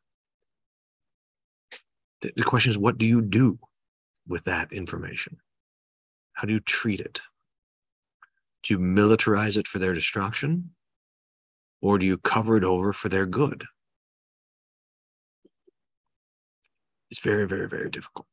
the, 2.23 2.33
the 2.35 2.45
question 2.45 2.71
is, 2.71 2.79
what 2.79 2.97
do 2.97 3.05
you 3.05 3.21
do 3.21 3.59
with 4.27 4.45
that 4.45 4.73
information? 4.73 5.37
How 6.33 6.47
do 6.47 6.55
you 6.55 6.61
treat 6.61 7.01
it? 7.01 7.21
Do 8.62 8.75
you 8.75 8.81
militarize 8.81 9.57
it 9.57 9.66
for 9.66 9.79
their 9.79 9.94
destruction? 9.94 10.71
Or 11.81 11.99
do 11.99 12.07
you 12.07 12.18
cover 12.18 12.57
it 12.57 12.64
over 12.64 12.92
for 12.92 13.09
their 13.09 13.27
good? 13.27 13.64
It's 17.11 17.21
very, 17.21 17.47
very, 17.47 17.68
very 17.68 17.90
difficult. 17.90 18.27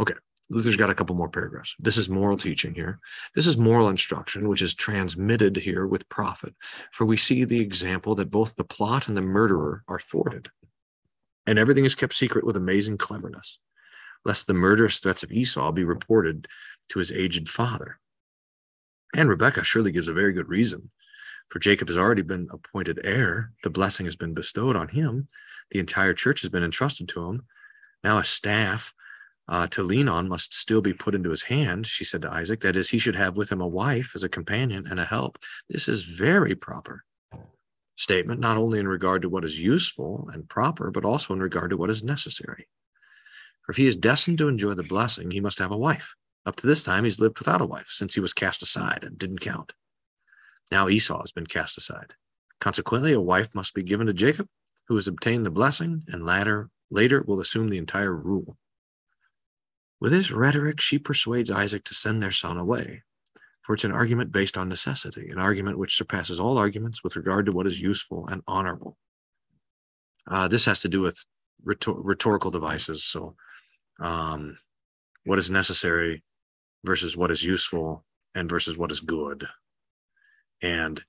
Okay. 0.00 0.14
Luther's 0.52 0.76
got 0.76 0.90
a 0.90 0.94
couple 0.94 1.14
more 1.14 1.28
paragraphs. 1.28 1.76
This 1.78 1.96
is 1.96 2.08
moral 2.08 2.36
teaching 2.36 2.74
here. 2.74 2.98
This 3.36 3.46
is 3.46 3.56
moral 3.56 3.88
instruction, 3.88 4.48
which 4.48 4.62
is 4.62 4.74
transmitted 4.74 5.56
here 5.56 5.86
with 5.86 6.08
profit. 6.08 6.54
For 6.92 7.04
we 7.04 7.16
see 7.16 7.44
the 7.44 7.60
example 7.60 8.16
that 8.16 8.32
both 8.32 8.56
the 8.56 8.64
plot 8.64 9.06
and 9.06 9.16
the 9.16 9.22
murderer 9.22 9.84
are 9.86 10.00
thwarted, 10.00 10.48
and 11.46 11.56
everything 11.56 11.84
is 11.84 11.94
kept 11.94 12.14
secret 12.14 12.44
with 12.44 12.56
amazing 12.56 12.98
cleverness, 12.98 13.60
lest 14.24 14.48
the 14.48 14.54
murderous 14.54 14.98
threats 14.98 15.22
of 15.22 15.30
Esau 15.30 15.70
be 15.70 15.84
reported 15.84 16.48
to 16.88 16.98
his 16.98 17.12
aged 17.12 17.48
father. 17.48 18.00
And 19.16 19.28
Rebecca 19.28 19.64
surely 19.64 19.92
gives 19.92 20.08
a 20.08 20.12
very 20.12 20.32
good 20.32 20.48
reason. 20.48 20.90
For 21.48 21.58
Jacob 21.58 21.88
has 21.88 21.96
already 21.96 22.22
been 22.22 22.48
appointed 22.52 23.00
heir, 23.02 23.52
the 23.64 23.70
blessing 23.70 24.06
has 24.06 24.14
been 24.14 24.34
bestowed 24.34 24.76
on 24.76 24.88
him, 24.88 25.28
the 25.70 25.80
entire 25.80 26.14
church 26.14 26.42
has 26.42 26.50
been 26.50 26.62
entrusted 26.62 27.08
to 27.08 27.24
him. 27.26 27.42
Now 28.04 28.18
a 28.18 28.24
staff 28.24 28.94
uh, 29.48 29.66
to 29.68 29.82
lean 29.82 30.08
on 30.08 30.28
must 30.28 30.54
still 30.54 30.80
be 30.80 30.92
put 30.92 31.14
into 31.14 31.30
his 31.30 31.42
hand, 31.42 31.86
she 31.86 32.04
said 32.04 32.22
to 32.22 32.30
Isaac. 32.30 32.60
That 32.60 32.76
is, 32.76 32.90
he 32.90 32.98
should 32.98 33.16
have 33.16 33.36
with 33.36 33.50
him 33.50 33.60
a 33.60 33.66
wife 33.66 34.12
as 34.14 34.22
a 34.22 34.28
companion 34.28 34.86
and 34.88 35.00
a 35.00 35.04
help. 35.04 35.38
This 35.68 35.88
is 35.88 36.04
very 36.04 36.54
proper 36.54 37.04
statement, 37.96 38.40
not 38.40 38.56
only 38.56 38.78
in 38.78 38.86
regard 38.86 39.22
to 39.22 39.28
what 39.28 39.44
is 39.44 39.60
useful 39.60 40.30
and 40.32 40.48
proper, 40.48 40.90
but 40.90 41.04
also 41.04 41.34
in 41.34 41.40
regard 41.40 41.70
to 41.70 41.76
what 41.76 41.90
is 41.90 42.02
necessary. 42.02 42.68
For 43.62 43.72
if 43.72 43.76
he 43.76 43.88
is 43.88 43.96
destined 43.96 44.38
to 44.38 44.48
enjoy 44.48 44.74
the 44.74 44.84
blessing, 44.84 45.30
he 45.30 45.40
must 45.40 45.58
have 45.58 45.72
a 45.72 45.76
wife. 45.76 46.14
Up 46.50 46.56
to 46.56 46.66
this 46.66 46.82
time, 46.82 47.04
he's 47.04 47.20
lived 47.20 47.38
without 47.38 47.60
a 47.60 47.64
wife, 47.64 47.86
since 47.90 48.14
he 48.14 48.20
was 48.20 48.32
cast 48.32 48.60
aside 48.60 49.04
and 49.04 49.16
didn't 49.16 49.38
count. 49.38 49.72
Now 50.72 50.88
Esau 50.88 51.20
has 51.20 51.30
been 51.30 51.46
cast 51.46 51.78
aside. 51.78 52.14
Consequently, 52.60 53.12
a 53.12 53.20
wife 53.20 53.54
must 53.54 53.72
be 53.72 53.84
given 53.84 54.08
to 54.08 54.12
Jacob, 54.12 54.48
who 54.88 54.96
has 54.96 55.06
obtained 55.06 55.46
the 55.46 55.52
blessing, 55.52 56.02
and 56.08 56.26
later 56.26 56.68
later 56.90 57.22
will 57.22 57.38
assume 57.38 57.68
the 57.68 57.78
entire 57.78 58.12
rule. 58.12 58.56
With 60.00 60.10
this 60.10 60.32
rhetoric, 60.32 60.80
she 60.80 60.98
persuades 60.98 61.52
Isaac 61.52 61.84
to 61.84 61.94
send 61.94 62.20
their 62.20 62.32
son 62.32 62.56
away, 62.56 63.04
for 63.62 63.76
it's 63.76 63.84
an 63.84 63.92
argument 63.92 64.32
based 64.32 64.58
on 64.58 64.68
necessity, 64.68 65.28
an 65.28 65.38
argument 65.38 65.78
which 65.78 65.96
surpasses 65.96 66.40
all 66.40 66.58
arguments 66.58 67.04
with 67.04 67.14
regard 67.14 67.46
to 67.46 67.52
what 67.52 67.68
is 67.68 67.80
useful 67.80 68.26
and 68.26 68.42
honorable. 68.48 68.98
Uh, 70.26 70.48
this 70.48 70.64
has 70.64 70.80
to 70.80 70.88
do 70.88 71.00
with 71.00 71.24
rhetor- 71.64 71.94
rhetorical 72.04 72.50
devices. 72.50 73.04
So, 73.04 73.36
um, 74.00 74.58
what 75.22 75.38
is 75.38 75.48
necessary 75.48 76.24
versus 76.84 77.16
what 77.16 77.30
is 77.30 77.42
useful 77.42 78.04
and 78.34 78.48
versus 78.48 78.78
what 78.78 78.90
is 78.90 79.00
good. 79.00 79.46
And 80.62 81.02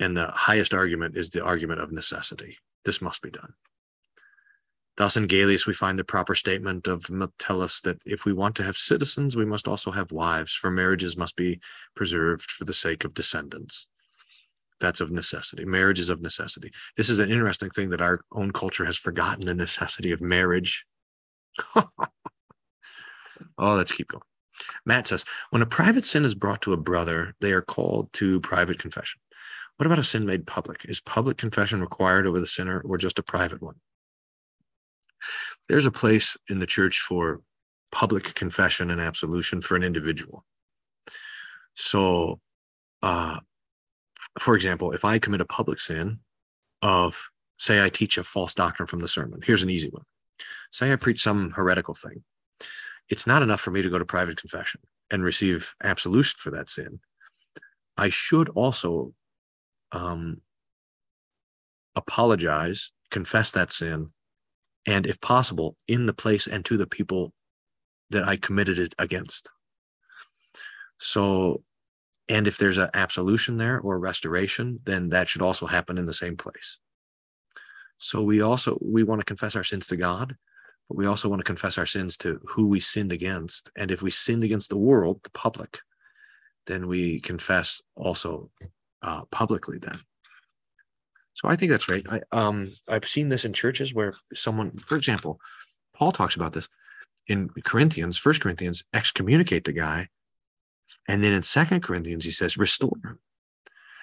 and 0.00 0.16
the 0.16 0.26
highest 0.26 0.74
argument 0.74 1.16
is 1.16 1.30
the 1.30 1.44
argument 1.44 1.80
of 1.80 1.92
necessity. 1.92 2.58
This 2.84 3.00
must 3.00 3.22
be 3.22 3.30
done. 3.30 3.54
Thus, 4.96 5.16
in 5.16 5.26
Gellius, 5.26 5.66
we 5.66 5.74
find 5.74 5.98
the 5.98 6.04
proper 6.04 6.34
statement 6.34 6.86
of 6.86 7.10
Metellus 7.10 7.80
that 7.80 7.98
if 8.04 8.24
we 8.24 8.32
want 8.32 8.54
to 8.56 8.62
have 8.62 8.76
citizens, 8.76 9.34
we 9.34 9.44
must 9.44 9.66
also 9.66 9.90
have 9.90 10.12
wives, 10.12 10.52
for 10.52 10.70
marriages 10.70 11.16
must 11.16 11.34
be 11.34 11.60
preserved 11.96 12.50
for 12.50 12.64
the 12.64 12.72
sake 12.72 13.04
of 13.04 13.14
descendants. 13.14 13.86
That's 14.80 15.00
of 15.00 15.10
necessity. 15.10 15.64
Marriage 15.64 15.98
is 15.98 16.10
of 16.10 16.20
necessity. 16.20 16.70
This 16.96 17.10
is 17.10 17.18
an 17.18 17.30
interesting 17.30 17.70
thing 17.70 17.90
that 17.90 18.00
our 18.00 18.20
own 18.32 18.52
culture 18.52 18.84
has 18.84 18.96
forgotten 18.96 19.46
the 19.46 19.54
necessity 19.54 20.12
of 20.12 20.20
marriage. 20.20 20.84
oh, 23.58 23.74
let's 23.74 23.92
keep 23.92 24.08
going. 24.08 24.22
Matt 24.86 25.06
says, 25.06 25.24
when 25.50 25.62
a 25.62 25.66
private 25.66 26.04
sin 26.04 26.24
is 26.24 26.34
brought 26.34 26.62
to 26.62 26.72
a 26.72 26.78
brother, 26.78 27.34
they 27.40 27.52
are 27.52 27.62
called 27.62 28.12
to 28.14 28.40
private 28.40 28.78
confession. 28.78 29.20
What 29.76 29.86
about 29.86 29.98
a 29.98 30.04
sin 30.04 30.24
made 30.24 30.46
public? 30.46 30.84
Is 30.84 31.00
public 31.00 31.36
confession 31.36 31.80
required 31.80 32.26
over 32.26 32.38
the 32.38 32.46
sinner 32.46 32.80
or 32.80 32.96
just 32.96 33.18
a 33.18 33.22
private 33.22 33.60
one? 33.60 33.74
There's 35.68 35.86
a 35.86 35.90
place 35.90 36.36
in 36.48 36.60
the 36.60 36.66
church 36.66 37.00
for 37.00 37.40
public 37.90 38.34
confession 38.34 38.90
and 38.90 39.00
absolution 39.00 39.60
for 39.60 39.76
an 39.76 39.82
individual. 39.82 40.44
So, 41.74 42.40
uh, 43.02 43.40
for 44.38 44.54
example, 44.54 44.92
if 44.92 45.04
I 45.04 45.18
commit 45.18 45.40
a 45.40 45.46
public 45.46 45.80
sin 45.80 46.20
of, 46.82 47.30
say, 47.58 47.82
I 47.82 47.88
teach 47.88 48.18
a 48.18 48.24
false 48.24 48.54
doctrine 48.54 48.86
from 48.86 49.00
the 49.00 49.08
sermon, 49.08 49.40
here's 49.44 49.62
an 49.62 49.70
easy 49.70 49.88
one. 49.88 50.04
Say 50.70 50.92
I 50.92 50.96
preach 50.96 51.22
some 51.22 51.50
heretical 51.52 51.94
thing. 51.94 52.22
It's 53.08 53.26
not 53.26 53.42
enough 53.42 53.60
for 53.60 53.70
me 53.70 53.82
to 53.82 53.90
go 53.90 53.98
to 53.98 54.04
private 54.04 54.40
confession 54.40 54.80
and 55.10 55.22
receive 55.22 55.74
absolution 55.82 56.36
for 56.38 56.50
that 56.50 56.70
sin. 56.70 57.00
I 57.96 58.08
should 58.08 58.48
also 58.50 59.14
um, 59.92 60.40
apologize, 61.94 62.92
confess 63.10 63.52
that 63.52 63.72
sin, 63.72 64.10
and 64.86 65.06
if 65.06 65.20
possible, 65.20 65.76
in 65.88 66.06
the 66.06 66.14
place 66.14 66.46
and 66.46 66.64
to 66.64 66.76
the 66.76 66.86
people 66.86 67.32
that 68.10 68.26
I 68.26 68.36
committed 68.36 68.78
it 68.78 68.94
against. 68.98 69.50
So, 70.98 71.62
and 72.28 72.46
if 72.46 72.58
there's 72.58 72.78
an 72.78 72.90
absolution 72.94 73.56
there 73.56 73.80
or 73.80 73.98
restoration, 73.98 74.80
then 74.84 75.10
that 75.10 75.28
should 75.28 75.42
also 75.42 75.66
happen 75.66 75.98
in 75.98 76.06
the 76.06 76.14
same 76.14 76.36
place. 76.36 76.78
So 77.98 78.22
we 78.22 78.40
also 78.42 78.78
we 78.82 79.02
want 79.02 79.20
to 79.20 79.24
confess 79.24 79.56
our 79.56 79.64
sins 79.64 79.86
to 79.88 79.96
God, 79.96 80.36
but 80.88 80.96
we 80.96 81.06
also 81.06 81.28
want 81.28 81.40
to 81.40 81.44
confess 81.44 81.78
our 81.78 81.86
sins 81.86 82.16
to 82.18 82.40
who 82.46 82.66
we 82.66 82.80
sinned 82.80 83.12
against. 83.12 83.70
And 83.76 83.90
if 83.90 84.02
we 84.02 84.10
sinned 84.10 84.44
against 84.44 84.70
the 84.70 84.76
world, 84.76 85.20
the 85.22 85.30
public, 85.30 85.78
then 86.66 86.86
we 86.86 87.20
confess 87.20 87.82
also 87.96 88.50
uh, 89.02 89.24
publicly 89.30 89.78
then. 89.78 90.00
So 91.34 91.48
I 91.48 91.56
think 91.56 91.72
that's 91.72 91.88
right. 91.88 92.04
I 92.08 92.20
um 92.32 92.72
I've 92.88 93.06
seen 93.06 93.28
this 93.28 93.44
in 93.44 93.52
churches 93.52 93.92
where 93.92 94.14
someone, 94.32 94.76
for 94.78 94.96
example, 94.96 95.40
Paul 95.94 96.12
talks 96.12 96.36
about 96.36 96.52
this 96.52 96.68
in 97.26 97.48
Corinthians, 97.64 98.18
First 98.18 98.40
Corinthians, 98.40 98.84
excommunicate 98.92 99.64
the 99.64 99.72
guy, 99.72 100.08
and 101.08 101.24
then 101.24 101.32
in 101.32 101.42
Second 101.42 101.82
Corinthians 101.82 102.24
he 102.24 102.30
says 102.30 102.56
restore. 102.56 103.18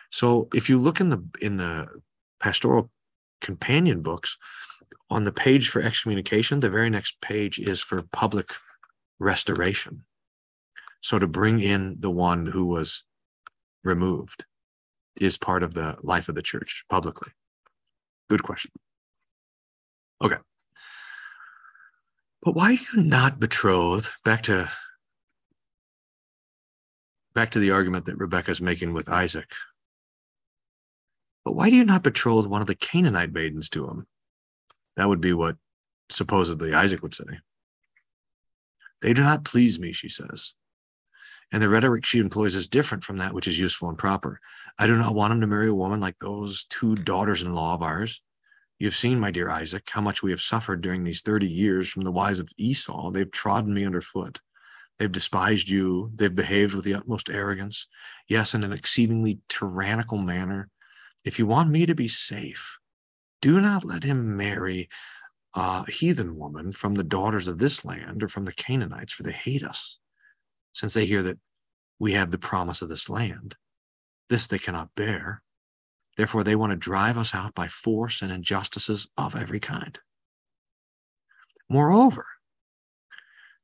So 0.10 0.50
if 0.54 0.70
you 0.70 0.78
look 0.78 1.00
in 1.00 1.10
the 1.10 1.24
in 1.40 1.58
the 1.58 1.88
pastoral 2.42 2.92
companion 3.40 4.02
books, 4.02 4.38
on 5.12 5.26
the 5.26 5.32
page 5.32 5.68
for 5.68 5.82
excommunication, 5.82 6.62
the 6.62 6.70
very 6.70 6.90
next 6.90 7.20
page 7.20 7.60
is 7.60 7.82
for 7.82 8.02
public 8.02 8.54
restoration. 9.20 10.06
So 11.02 11.20
to 11.20 11.28
bring 11.28 11.60
in 11.60 11.98
the 12.00 12.10
one 12.10 12.46
who 12.46 12.66
was 12.66 13.04
removed 13.84 14.46
is 15.20 15.38
part 15.38 15.64
of 15.64 15.74
the 15.74 15.98
life 16.02 16.30
of 16.30 16.36
the 16.36 16.42
church 16.42 16.86
publicly? 16.90 17.34
Good 18.30 18.42
question. 18.42 18.72
Okay. 20.24 20.38
But 22.42 22.56
why 22.56 22.72
you 22.72 23.04
not 23.04 23.40
betroth 23.40 24.12
back 24.24 24.44
to 24.44 24.72
back 27.34 27.52
to 27.52 27.60
the 27.60 27.72
argument 27.72 28.06
that 28.06 28.18
Rebecca's 28.18 28.62
making 28.62 28.94
with 28.94 29.10
Isaac? 29.10 29.52
But 31.44 31.54
why 31.54 31.70
do 31.70 31.76
you 31.76 31.84
not 31.84 32.04
betroth 32.04 32.48
one 32.48 32.62
of 32.62 32.68
the 32.68 32.76
Canaanite 32.76 33.34
maidens 33.34 33.70
to 33.72 33.90
him? 33.90 34.08
That 34.98 35.08
would 35.08 35.22
be 35.22 35.34
what 35.34 35.58
supposedly 36.10 36.74
Isaac 36.74 37.02
would 37.02 37.14
say. 37.14 37.40
They 39.02 39.14
do 39.14 39.24
not 39.24 39.46
please 39.46 39.80
me, 39.80 39.94
she 39.94 40.10
says. 40.10 40.54
And 41.52 41.62
the 41.62 41.70
rhetoric 41.70 42.06
she 42.06 42.20
employs 42.20 42.56
is 42.56 42.68
different 42.68 43.04
from 43.04 43.18
that 43.18 43.34
which 43.34 43.48
is 43.48 43.60
useful 43.60 43.90
and 43.90 43.98
proper. 43.98 44.40
I 44.80 44.88
do 44.88 44.98
not 44.98 45.16
want 45.16 45.34
him 45.34 45.42
to 45.42 45.48
marry 45.48 45.68
a 45.68 45.76
woman 45.76 46.00
like 46.00 46.16
those 46.20 46.66
two 46.70 46.96
daughters 46.96 47.42
in 47.42 47.54
law 47.54 47.74
of 47.74 47.82
ours. 47.82 48.22
You 48.80 48.88
have 48.88 48.96
seen, 48.96 49.20
my 49.20 49.32
dear 49.32 49.50
Isaac, 49.50 49.88
how 49.90 50.02
much 50.02 50.24
we 50.24 50.32
have 50.32 50.42
suffered 50.42 50.82
during 50.82 51.04
these 51.04 51.22
30 51.22 51.48
years 51.48 51.90
from 51.90 52.04
the 52.04 52.12
wives 52.12 52.40
of 52.40 52.50
Esau. 52.58 53.12
They've 53.12 53.30
trodden 53.30 53.74
me 53.74 53.86
underfoot. 53.86 54.40
They've 54.98 55.12
despised 55.12 55.68
you. 55.68 56.12
They've 56.16 56.34
behaved 56.34 56.74
with 56.74 56.86
the 56.86 56.96
utmost 56.96 57.30
arrogance. 57.30 57.88
Yes, 58.28 58.54
in 58.54 58.64
an 58.64 58.72
exceedingly 58.72 59.40
tyrannical 59.50 60.18
manner. 60.18 60.70
If 61.26 61.38
you 61.38 61.46
want 61.46 61.70
me 61.70 61.86
to 61.86 61.96
be 61.96 62.08
safe, 62.08 62.80
do 63.42 63.60
not 63.60 63.84
let 63.84 64.04
him 64.04 64.38
marry 64.38 64.90
a 65.54 65.90
heathen 65.92 66.38
woman 66.38 66.72
from 66.72 66.96
the 66.96 67.04
daughters 67.04 67.48
of 67.48 67.58
this 67.58 67.84
land 67.84 68.24
or 68.24 68.28
from 68.28 68.46
the 68.46 68.54
Canaanites, 68.54 69.14
for 69.14 69.24
they 69.24 69.32
hate 69.32 69.64
us 69.64 70.00
since 70.74 70.94
they 70.94 71.06
hear 71.06 71.24
that 71.24 71.40
we 72.00 72.14
have 72.14 72.32
the 72.32 72.38
promise 72.38 72.82
of 72.82 72.90
this 72.90 73.10
land. 73.10 73.56
This 74.30 74.48
they 74.48 74.58
cannot 74.58 74.96
bear. 74.96 75.44
Therefore, 76.18 76.44
they 76.44 76.56
want 76.56 76.72
to 76.72 76.78
drive 76.78 77.18
us 77.18 77.36
out 77.36 77.54
by 77.54 77.68
force 77.68 78.22
and 78.22 78.32
injustices 78.32 79.10
of 79.18 79.36
every 79.36 79.60
kind. 79.60 79.98
Moreover, 81.70 82.26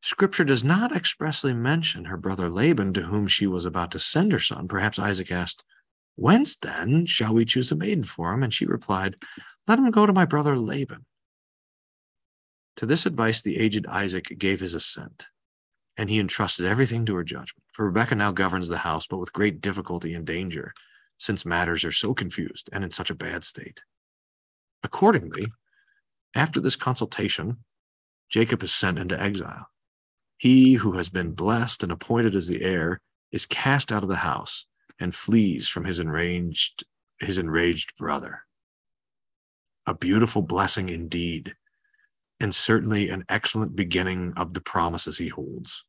Scripture 0.02 0.44
does 0.44 0.64
not 0.64 0.96
expressly 0.96 1.54
mention 1.54 2.06
her 2.06 2.18
brother 2.18 2.50
Laban, 2.50 2.94
to 2.94 3.02
whom 3.02 3.28
she 3.28 3.48
was 3.48 3.66
about 3.66 3.92
to 3.92 4.00
send 4.00 4.32
her 4.32 4.40
son. 4.40 4.68
Perhaps 4.68 5.00
Isaac 5.00 5.32
asked, 5.32 5.64
Whence 6.16 6.56
then 6.56 7.06
shall 7.06 7.34
we 7.34 7.46
choose 7.46 7.72
a 7.72 7.76
maiden 7.76 8.04
for 8.04 8.34
him? 8.34 8.44
And 8.44 8.54
she 8.54 8.66
replied, 8.66 9.16
Let 9.68 9.80
him 9.80 9.92
go 9.92 10.06
to 10.06 10.14
my 10.14 10.26
brother 10.26 10.58
Laban. 10.58 11.06
To 12.78 12.86
this 12.86 13.06
advice, 13.06 13.42
the 13.42 13.58
aged 13.58 13.86
Isaac 13.88 14.36
gave 14.38 14.60
his 14.60 14.74
assent 14.74 15.28
and 15.98 16.10
he 16.10 16.20
entrusted 16.20 16.66
everything 16.66 17.06
to 17.06 17.16
her 17.16 17.24
judgment. 17.24 17.66
For 17.74 17.86
Rebecca 17.86 18.16
now 18.16 18.32
governs 18.32 18.68
the 18.68 18.78
house, 18.78 19.08
but 19.08 19.18
with 19.18 19.34
great 19.34 19.62
difficulty 19.62 20.14
and 20.14 20.26
danger, 20.26 20.74
since 21.18 21.46
matters 21.46 21.84
are 21.84 21.92
so 21.92 22.14
confused 22.14 22.70
and 22.72 22.84
in 22.84 22.92
such 22.92 23.10
a 23.10 23.16
bad 23.16 23.44
state. 23.44 23.82
Accordingly, 24.84 25.48
after 26.36 26.62
this 26.62 26.76
consultation, 26.76 27.58
Jacob 28.30 28.62
is 28.62 28.74
sent 28.74 29.00
into 29.00 29.20
exile. 29.20 29.68
He 30.38 30.76
who 30.76 30.94
has 30.94 31.10
been 31.10 31.32
blessed 31.32 31.82
and 31.82 31.92
appointed 31.92 32.36
as 32.36 32.48
the 32.48 32.62
heir 32.62 33.02
is 33.32 33.48
cast 33.48 33.92
out 33.92 34.04
of 34.04 34.10
the 34.10 34.18
house 34.18 34.68
and 35.00 35.16
flees 35.16 35.68
from 35.68 35.86
his 35.86 36.00
enraged, 36.00 36.84
his 37.20 37.40
enraged 37.40 37.98
brother. 37.98 38.44
A 39.88 39.96
beautiful 39.96 40.44
blessing 40.44 40.90
indeed 40.90 41.56
and 42.40 42.54
certainly 42.54 43.10
an 43.10 43.24
excellent 43.30 43.76
beginning 43.76 44.34
of 44.38 44.54
the 44.54 44.62
promises 44.62 45.18
he 45.18 45.30
holds. 45.30 45.84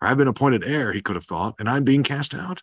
I've 0.00 0.16
been 0.16 0.28
appointed 0.28 0.64
heir, 0.64 0.92
he 0.92 1.02
could 1.02 1.16
have 1.16 1.26
thought, 1.26 1.56
and 1.58 1.68
I'm 1.68 1.84
being 1.84 2.02
cast 2.02 2.34
out. 2.34 2.62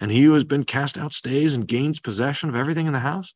And 0.00 0.10
he 0.10 0.22
who 0.22 0.32
has 0.32 0.44
been 0.44 0.64
cast 0.64 0.96
out 0.96 1.12
stays 1.12 1.52
and 1.52 1.68
gains 1.68 2.00
possession 2.00 2.48
of 2.48 2.54
everything 2.54 2.86
in 2.86 2.94
the 2.94 3.00
house. 3.00 3.34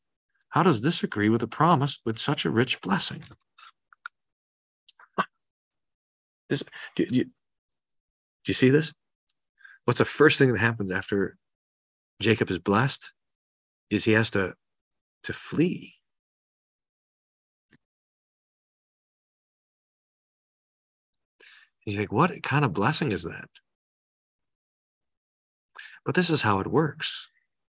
How 0.51 0.63
does 0.63 0.81
this 0.81 1.03
agree 1.03 1.29
with 1.29 1.41
the 1.41 1.49
promise 1.49 1.99
with 2.07 2.19
such 2.19 2.45
a 2.45 2.51
rich 2.51 2.81
blessing? 2.81 3.23
This, 6.49 6.63
do, 6.97 7.07
do, 7.07 7.25
do 7.25 7.31
you 8.47 8.53
see 8.53 8.69
this? 8.69 8.93
What's 9.87 10.01
the 10.01 10.05
first 10.05 10.39
thing 10.39 10.53
that 10.53 10.59
happens 10.59 10.91
after 10.91 11.39
Jacob 12.21 12.51
is 12.51 12.59
blessed? 12.59 13.11
Is 13.89 14.05
he 14.05 14.13
has 14.13 14.31
to 14.33 14.55
to 15.23 15.33
flee. 15.33 15.95
You 21.85 21.97
think, 21.97 22.13
what 22.13 22.43
kind 22.43 22.65
of 22.65 22.73
blessing 22.73 23.13
is 23.13 23.25
that? 23.25 23.49
But 26.05 26.15
this 26.15 26.31
is 26.31 26.43
how 26.43 26.61
it 26.61 26.67
works. 26.67 27.29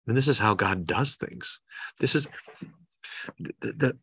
And 0.07 0.17
this 0.17 0.29
is 0.29 0.39
how 0.39 0.55
God 0.55 0.87
does 0.87 1.17
things. 1.17 1.61
This 1.99 2.15
is 2.15 2.29
the, 3.39 3.53
the 3.61 3.99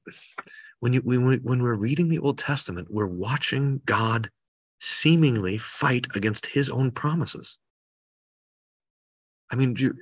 when 0.80 0.94
you 0.94 1.02
when, 1.02 1.26
we, 1.26 1.38
when 1.38 1.62
we're 1.62 1.76
reading 1.76 2.10
the 2.10 2.20
Old 2.20 2.40
Testament, 2.40 2.88
we're 2.90 3.06
watching 3.06 3.82
God 3.86 4.32
seemingly 4.80 5.60
fight 5.60 6.08
against 6.16 6.48
his 6.48 6.70
own 6.70 6.90
promises. 6.90 7.60
I 9.52 9.56
mean, 9.56 9.76
you, 9.78 9.94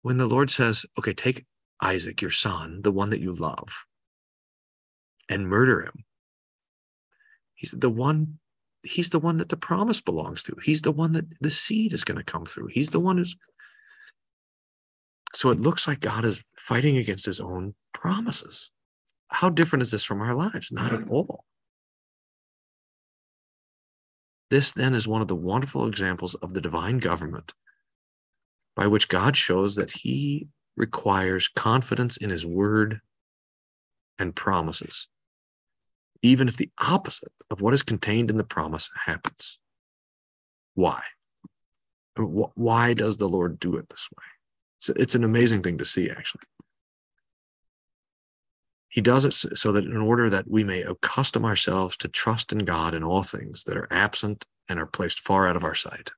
when 0.00 0.16
the 0.16 0.26
Lord 0.26 0.50
says, 0.50 0.86
okay, 0.98 1.12
take 1.12 1.44
Isaac, 1.82 2.22
your 2.22 2.30
son, 2.30 2.80
the 2.82 2.92
one 2.92 3.10
that 3.10 3.20
you 3.20 3.34
love, 3.34 3.84
and 5.28 5.48
murder 5.48 5.82
him, 5.82 6.04
he's 7.54 7.72
the 7.72 7.90
one 7.90 8.38
he's 8.84 9.10
the 9.10 9.18
one 9.18 9.38
that 9.38 9.48
the 9.48 9.56
promise 9.56 10.00
belongs 10.00 10.42
to. 10.44 10.56
He's 10.62 10.82
the 10.82 10.92
one 10.92 11.12
that 11.12 11.26
the 11.40 11.50
seed 11.50 11.92
is 11.92 12.04
going 12.04 12.18
to 12.18 12.24
come 12.24 12.44
through. 12.44 12.68
He's 12.68 12.90
the 12.90 13.00
one 13.00 13.18
who's. 13.18 13.36
So 15.34 15.50
it 15.50 15.60
looks 15.60 15.88
like 15.88 16.00
God 16.00 16.24
is 16.24 16.42
fighting 16.56 16.96
against 16.96 17.26
his 17.26 17.40
own 17.40 17.74
promises. 17.92 18.70
How 19.28 19.50
different 19.50 19.82
is 19.82 19.90
this 19.90 20.04
from 20.04 20.20
our 20.20 20.34
lives? 20.34 20.70
Not 20.70 20.92
at 20.92 21.08
all. 21.08 21.44
This 24.50 24.70
then 24.70 24.94
is 24.94 25.08
one 25.08 25.22
of 25.22 25.28
the 25.28 25.34
wonderful 25.34 25.86
examples 25.86 26.34
of 26.36 26.52
the 26.52 26.60
divine 26.60 26.98
government 26.98 27.52
by 28.76 28.86
which 28.86 29.08
God 29.08 29.36
shows 29.36 29.74
that 29.76 29.90
he 29.90 30.48
requires 30.76 31.48
confidence 31.48 32.16
in 32.16 32.30
his 32.30 32.46
word 32.46 33.00
and 34.18 34.36
promises 34.36 35.08
even 36.24 36.48
if 36.48 36.56
the 36.56 36.70
opposite 36.78 37.32
of 37.50 37.60
what 37.60 37.74
is 37.74 37.82
contained 37.82 38.30
in 38.30 38.38
the 38.38 38.44
promise 38.44 38.88
happens. 39.04 39.58
Why? 40.74 41.02
Why 42.16 42.94
does 42.94 43.18
the 43.18 43.28
Lord 43.28 43.60
do 43.60 43.76
it 43.76 43.90
this 43.90 44.08
way? 44.10 44.24
It's, 44.78 44.88
it's 44.88 45.14
an 45.14 45.22
amazing 45.22 45.62
thing 45.62 45.76
to 45.76 45.84
see, 45.84 46.08
actually. 46.08 46.44
He 48.88 49.02
does 49.02 49.26
it 49.26 49.34
so 49.34 49.72
that 49.72 49.84
in 49.84 49.98
order 49.98 50.30
that 50.30 50.48
we 50.48 50.64
may 50.64 50.80
accustom 50.80 51.44
ourselves 51.44 51.96
to 51.98 52.08
trust 52.08 52.52
in 52.52 52.60
God 52.60 52.94
in 52.94 53.04
all 53.04 53.22
things 53.22 53.64
that 53.64 53.76
are 53.76 53.88
absent 53.90 54.46
and 54.66 54.78
are 54.78 54.86
placed 54.86 55.20
far 55.20 55.46
out 55.46 55.56
of 55.56 55.64
our 55.64 55.74
sight. 55.74 56.12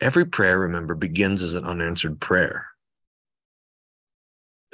Every 0.00 0.26
prayer, 0.26 0.60
remember, 0.60 0.94
begins 0.94 1.42
as 1.42 1.54
an 1.54 1.64
unanswered 1.64 2.20
prayer. 2.20 2.68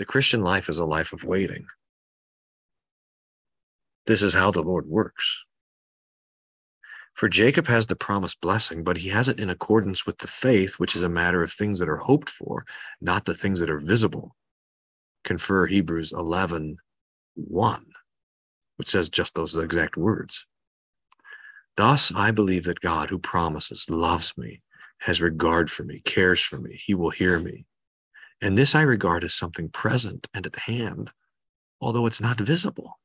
The 0.00 0.06
Christian 0.06 0.40
life 0.40 0.70
is 0.70 0.78
a 0.78 0.86
life 0.86 1.12
of 1.12 1.24
waiting. 1.24 1.66
This 4.06 4.22
is 4.22 4.32
how 4.32 4.50
the 4.50 4.62
Lord 4.62 4.86
works. 4.86 5.44
For 7.12 7.28
Jacob 7.28 7.66
has 7.66 7.86
the 7.86 7.96
promised 7.96 8.40
blessing, 8.40 8.82
but 8.82 8.96
he 8.96 9.10
has 9.10 9.28
it 9.28 9.38
in 9.38 9.50
accordance 9.50 10.06
with 10.06 10.16
the 10.16 10.26
faith, 10.26 10.76
which 10.78 10.96
is 10.96 11.02
a 11.02 11.10
matter 11.10 11.42
of 11.42 11.52
things 11.52 11.80
that 11.80 11.88
are 11.90 11.98
hoped 11.98 12.30
for, 12.30 12.64
not 13.02 13.26
the 13.26 13.34
things 13.34 13.60
that 13.60 13.68
are 13.68 13.78
visible. 13.78 14.34
Confer 15.22 15.66
Hebrews 15.66 16.12
11 16.12 16.78
1, 17.34 17.86
which 18.76 18.88
says 18.88 19.10
just 19.10 19.34
those 19.34 19.54
exact 19.54 19.98
words. 19.98 20.46
Thus, 21.76 22.10
I 22.14 22.30
believe 22.30 22.64
that 22.64 22.80
God, 22.80 23.10
who 23.10 23.18
promises, 23.18 23.84
loves 23.90 24.32
me, 24.38 24.62
has 25.00 25.20
regard 25.20 25.70
for 25.70 25.84
me, 25.84 26.00
cares 26.06 26.40
for 26.40 26.58
me, 26.58 26.72
he 26.72 26.94
will 26.94 27.10
hear 27.10 27.38
me. 27.38 27.66
And 28.42 28.56
this 28.56 28.74
I 28.74 28.82
regard 28.82 29.22
as 29.24 29.34
something 29.34 29.68
present 29.68 30.26
and 30.32 30.46
at 30.46 30.60
hand, 30.60 31.10
although 31.80 32.06
it's 32.06 32.20
not 32.20 32.40
visible. 32.40 32.98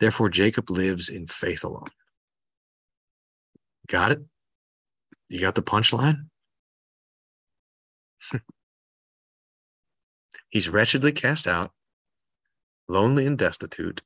Therefore, 0.00 0.28
Jacob 0.28 0.68
lives 0.68 1.08
in 1.08 1.26
faith 1.26 1.64
alone. 1.64 1.88
Got 3.86 4.12
it? 4.12 4.20
You 5.28 5.40
got 5.40 5.54
the 5.54 5.62
punchline? 5.62 6.28
He's 10.48 10.68
wretchedly 10.68 11.12
cast 11.12 11.46
out, 11.46 11.70
lonely 12.88 13.26
and 13.26 13.38
destitute, 13.38 14.02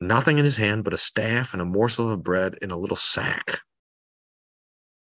nothing 0.00 0.38
in 0.38 0.44
his 0.44 0.56
hand 0.56 0.84
but 0.84 0.94
a 0.94 0.98
staff 0.98 1.52
and 1.52 1.60
a 1.62 1.66
morsel 1.66 2.10
of 2.10 2.22
bread 2.22 2.56
in 2.60 2.70
a 2.70 2.78
little 2.78 2.96
sack. 2.96 3.60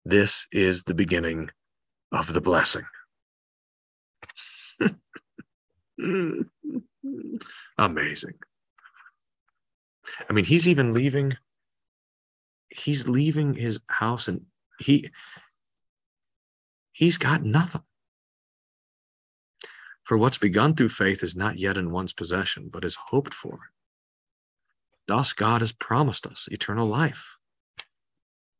This 0.05 0.47
is 0.51 0.83
the 0.83 0.93
beginning 0.93 1.49
of 2.11 2.33
the 2.33 2.41
blessing. 2.41 2.85
Amazing. 7.77 8.33
I 10.29 10.33
mean, 10.33 10.45
he's 10.45 10.67
even 10.67 10.93
leaving 10.93 11.37
he's 12.69 13.07
leaving 13.07 13.53
his 13.53 13.79
house 13.87 14.27
and 14.27 14.45
he 14.79 15.09
he's 16.91 17.17
got 17.17 17.43
nothing. 17.43 17.83
For 20.03 20.17
what's 20.17 20.37
begun 20.37 20.75
through 20.75 20.89
faith 20.89 21.21
is 21.21 21.35
not 21.35 21.59
yet 21.59 21.77
in 21.77 21.91
one's 21.91 22.13
possession, 22.13 22.69
but 22.71 22.85
is 22.85 22.95
hoped 22.95 23.33
for. 23.33 23.59
Thus, 25.07 25.33
God 25.33 25.61
has 25.61 25.73
promised 25.73 26.25
us 26.25 26.47
eternal 26.49 26.87
life. 26.87 27.37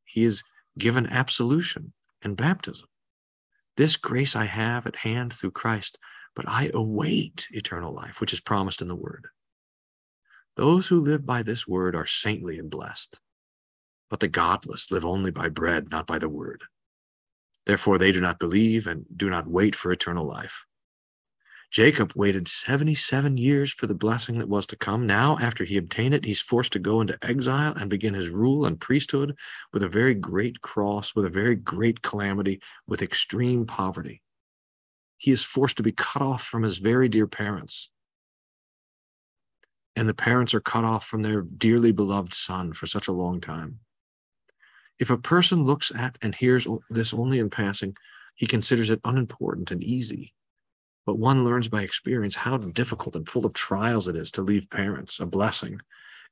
He 0.04 0.24
has 0.24 0.44
given 0.78 1.08
absolution 1.08 1.94
and 2.22 2.36
baptism. 2.36 2.88
This 3.78 3.96
grace 3.96 4.36
I 4.36 4.46
have 4.46 4.86
at 4.88 4.98
hand 4.98 5.34
through 5.34 5.52
Christ, 5.52 5.98
but 6.36 6.48
I 6.48 6.72
await 6.74 7.48
eternal 7.52 7.94
life, 7.94 8.20
which 8.20 8.34
is 8.34 8.40
promised 8.40 8.82
in 8.82 8.88
the 8.88 8.96
Word. 8.96 9.28
Those 10.56 10.88
who 10.88 11.00
live 11.00 11.26
by 11.26 11.44
this 11.44 11.68
Word 11.68 11.96
are 11.96 12.06
saintly 12.06 12.58
and 12.58 12.70
blessed. 12.70 13.20
But 14.10 14.20
the 14.20 14.28
godless 14.28 14.92
live 14.92 15.06
only 15.06 15.32
by 15.32 15.50
bread, 15.50 15.92
not 15.92 16.08
by 16.08 16.18
the 16.18 16.30
word. 16.30 16.64
Therefore, 17.66 17.98
they 17.98 18.12
do 18.12 18.22
not 18.22 18.40
believe 18.40 18.88
and 18.88 19.06
do 19.16 19.30
not 19.30 19.48
wait 19.48 19.76
for 19.76 19.92
eternal 19.92 20.26
life. 20.26 20.66
Jacob 21.70 22.14
waited 22.16 22.48
77 22.48 23.38
years 23.38 23.74
for 23.74 23.88
the 23.88 23.94
blessing 23.94 24.38
that 24.38 24.48
was 24.48 24.66
to 24.68 24.78
come. 24.78 25.06
Now, 25.06 25.38
after 25.40 25.64
he 25.66 25.78
obtained 25.78 26.14
it, 26.14 26.24
he's 26.24 26.42
forced 26.42 26.72
to 26.74 26.80
go 26.80 27.02
into 27.02 27.18
exile 27.22 27.74
and 27.76 27.90
begin 27.90 28.14
his 28.14 28.30
rule 28.30 28.66
and 28.66 28.80
priesthood 28.80 29.38
with 29.74 29.84
a 29.84 29.90
very 29.90 30.14
great 30.14 30.62
cross, 30.62 31.14
with 31.14 31.26
a 31.26 31.30
very 31.30 31.56
great 31.56 32.02
calamity, 32.02 32.62
with 32.88 33.02
extreme 33.02 33.66
poverty. 33.66 34.22
He 35.18 35.32
is 35.32 35.44
forced 35.44 35.78
to 35.78 35.84
be 35.84 35.92
cut 35.92 36.22
off 36.22 36.44
from 36.44 36.64
his 36.64 36.78
very 36.78 37.10
dear 37.10 37.28
parents. 37.28 37.90
And 39.96 40.08
the 40.08 40.14
parents 40.14 40.54
are 40.54 40.62
cut 40.62 40.86
off 40.86 41.06
from 41.06 41.24
their 41.24 41.42
dearly 41.42 41.92
beloved 41.92 42.34
son 42.34 42.72
for 42.72 42.88
such 42.88 43.08
a 43.08 43.14
long 43.14 43.42
time. 43.42 43.80
If 45.00 45.10
a 45.10 45.18
person 45.18 45.64
looks 45.64 45.92
at 45.94 46.18
and 46.22 46.34
hears 46.34 46.66
this 46.90 47.14
only 47.14 47.40
in 47.40 47.50
passing, 47.50 47.98
he 48.36 48.48
considers 48.48 48.90
it 48.90 49.02
unimportant 49.04 49.72
and 49.72 49.84
easy. 49.84 50.34
But 51.08 51.18
one 51.20 51.46
learns 51.46 51.70
by 51.70 51.84
experience 51.84 52.36
how 52.36 52.58
difficult 52.58 53.16
and 53.16 53.28
full 53.28 53.46
of 53.46 53.54
trials 53.54 54.10
it 54.10 54.18
is 54.18 54.30
to 54.34 54.42
leave 54.42 54.70
parents, 54.70 55.22
a 55.22 55.26
blessing 55.26 55.80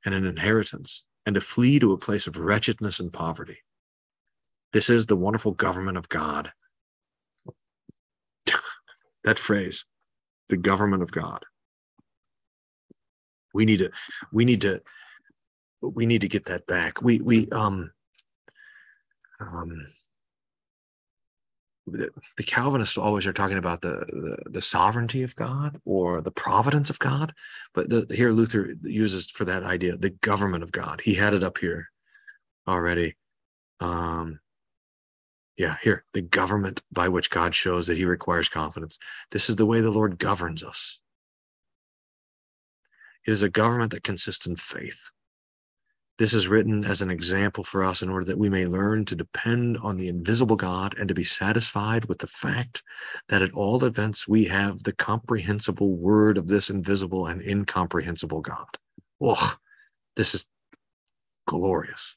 and 0.04 0.14
an 0.14 0.26
inheritance, 0.26 1.02
and 1.24 1.34
to 1.34 1.40
flee 1.40 1.78
to 1.78 1.92
a 1.92 1.98
place 1.98 2.26
of 2.26 2.36
wretchedness 2.36 3.00
and 3.00 3.10
poverty. 3.10 3.56
This 4.74 4.90
is 4.90 5.06
the 5.06 5.16
wonderful 5.16 5.52
government 5.52 5.96
of 5.96 6.10
God. 6.10 6.52
that 9.24 9.38
phrase, 9.38 9.86
the 10.50 10.58
government 10.58 11.02
of 11.02 11.10
God. 11.10 11.46
We 13.54 13.64
need 13.64 13.78
to, 13.78 13.90
we 14.30 14.44
need 14.44 14.60
to, 14.60 14.82
we 15.80 16.04
need 16.04 16.20
to 16.20 16.28
get 16.28 16.44
that 16.46 16.66
back. 16.66 17.00
We, 17.00 17.18
we, 17.20 17.48
um, 17.48 17.92
um, 19.40 19.86
the, 21.86 22.10
Calvinists 22.42 22.98
always 22.98 23.26
are 23.26 23.32
talking 23.32 23.58
about 23.58 23.80
the, 23.80 24.04
the, 24.08 24.50
the 24.50 24.60
sovereignty 24.60 25.22
of 25.22 25.36
God 25.36 25.80
or 25.84 26.20
the 26.20 26.30
providence 26.30 26.90
of 26.90 26.98
God, 26.98 27.32
but 27.74 27.88
the, 27.88 28.06
here 28.14 28.32
Luther 28.32 28.74
uses 28.82 29.30
for 29.30 29.44
that 29.44 29.62
idea 29.62 29.96
the 29.96 30.10
government 30.10 30.62
of 30.62 30.72
God. 30.72 31.00
He 31.00 31.14
had 31.14 31.34
it 31.34 31.44
up 31.44 31.58
here 31.58 31.88
already. 32.66 33.16
Um, 33.80 34.40
yeah, 35.56 35.76
here 35.82 36.04
the 36.12 36.22
government 36.22 36.82
by 36.92 37.08
which 37.08 37.30
God 37.30 37.54
shows 37.54 37.86
that 37.86 37.96
He 37.96 38.04
requires 38.04 38.48
confidence. 38.48 38.98
This 39.30 39.48
is 39.48 39.56
the 39.56 39.66
way 39.66 39.80
the 39.80 39.90
Lord 39.90 40.18
governs 40.18 40.62
us. 40.62 40.98
It 43.26 43.32
is 43.32 43.42
a 43.42 43.48
government 43.48 43.92
that 43.92 44.04
consists 44.04 44.46
in 44.46 44.56
faith. 44.56 45.10
This 46.18 46.32
is 46.32 46.48
written 46.48 46.84
as 46.84 47.02
an 47.02 47.10
example 47.10 47.62
for 47.62 47.84
us 47.84 48.00
in 48.00 48.08
order 48.08 48.24
that 48.24 48.38
we 48.38 48.48
may 48.48 48.66
learn 48.66 49.04
to 49.04 49.14
depend 49.14 49.76
on 49.82 49.98
the 49.98 50.08
invisible 50.08 50.56
God 50.56 50.94
and 50.98 51.08
to 51.08 51.14
be 51.14 51.24
satisfied 51.24 52.06
with 52.06 52.20
the 52.20 52.26
fact 52.26 52.82
that 53.28 53.42
at 53.42 53.52
all 53.52 53.84
events 53.84 54.26
we 54.26 54.44
have 54.46 54.82
the 54.82 54.94
comprehensible 54.94 55.94
word 55.94 56.38
of 56.38 56.48
this 56.48 56.70
invisible 56.70 57.26
and 57.26 57.42
incomprehensible 57.42 58.40
God. 58.40 58.78
Oh, 59.20 59.56
this 60.16 60.34
is 60.34 60.46
glorious. 61.46 62.16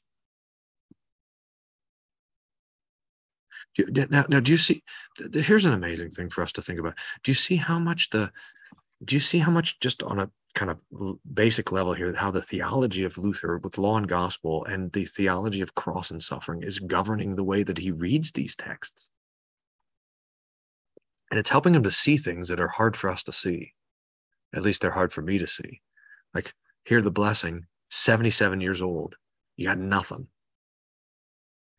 Now, 3.78 4.24
now, 4.28 4.40
do 4.40 4.50
you 4.50 4.58
see? 4.58 4.82
Here's 5.32 5.64
an 5.64 5.72
amazing 5.72 6.10
thing 6.10 6.28
for 6.28 6.42
us 6.42 6.52
to 6.52 6.62
think 6.62 6.80
about. 6.80 6.98
Do 7.22 7.30
you 7.30 7.34
see 7.34 7.56
how 7.56 7.78
much 7.78 8.10
the? 8.10 8.32
Do 9.04 9.14
you 9.14 9.20
see 9.20 9.38
how 9.38 9.50
much 9.50 9.78
just 9.80 10.02
on 10.02 10.18
a 10.18 10.30
kind 10.54 10.70
of 10.70 10.80
basic 11.32 11.70
level 11.70 11.92
here 11.92 12.14
how 12.14 12.30
the 12.30 12.42
theology 12.42 13.04
of 13.04 13.18
Luther 13.18 13.58
with 13.58 13.78
law 13.78 13.96
and 13.96 14.08
gospel 14.08 14.64
and 14.64 14.92
the 14.92 15.04
theology 15.04 15.60
of 15.60 15.74
cross 15.74 16.10
and 16.10 16.22
suffering 16.22 16.62
is 16.62 16.78
governing 16.78 17.36
the 17.36 17.44
way 17.44 17.62
that 17.62 17.78
he 17.78 17.90
reads 17.90 18.32
these 18.32 18.56
texts. 18.56 19.10
And 21.30 21.38
it's 21.38 21.50
helping 21.50 21.74
him 21.74 21.84
to 21.84 21.90
see 21.90 22.16
things 22.16 22.48
that 22.48 22.60
are 22.60 22.68
hard 22.68 22.96
for 22.96 23.08
us 23.08 23.22
to 23.24 23.32
see. 23.32 23.74
At 24.52 24.62
least 24.62 24.82
they're 24.82 24.90
hard 24.90 25.12
for 25.12 25.22
me 25.22 25.38
to 25.38 25.46
see. 25.46 25.80
Like, 26.34 26.54
hear 26.84 27.00
the 27.00 27.12
blessing, 27.12 27.66
77 27.90 28.60
years 28.60 28.82
old, 28.82 29.16
you 29.56 29.66
got 29.66 29.78
nothing. 29.78 30.26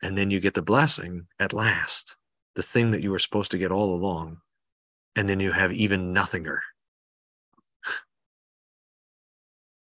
And 0.02 0.18
then 0.18 0.32
you 0.32 0.40
get 0.40 0.54
the 0.54 0.62
blessing 0.62 1.28
at 1.38 1.52
last, 1.52 2.16
the 2.56 2.64
thing 2.64 2.92
that 2.92 3.04
you 3.04 3.12
were 3.12 3.20
supposed 3.20 3.52
to 3.52 3.58
get 3.58 3.72
all 3.72 3.94
along. 3.94 4.38
And 5.18 5.28
then 5.28 5.42
you 5.42 5.52
have 5.52 5.74
even 5.74 6.14
nothinger 6.14 6.60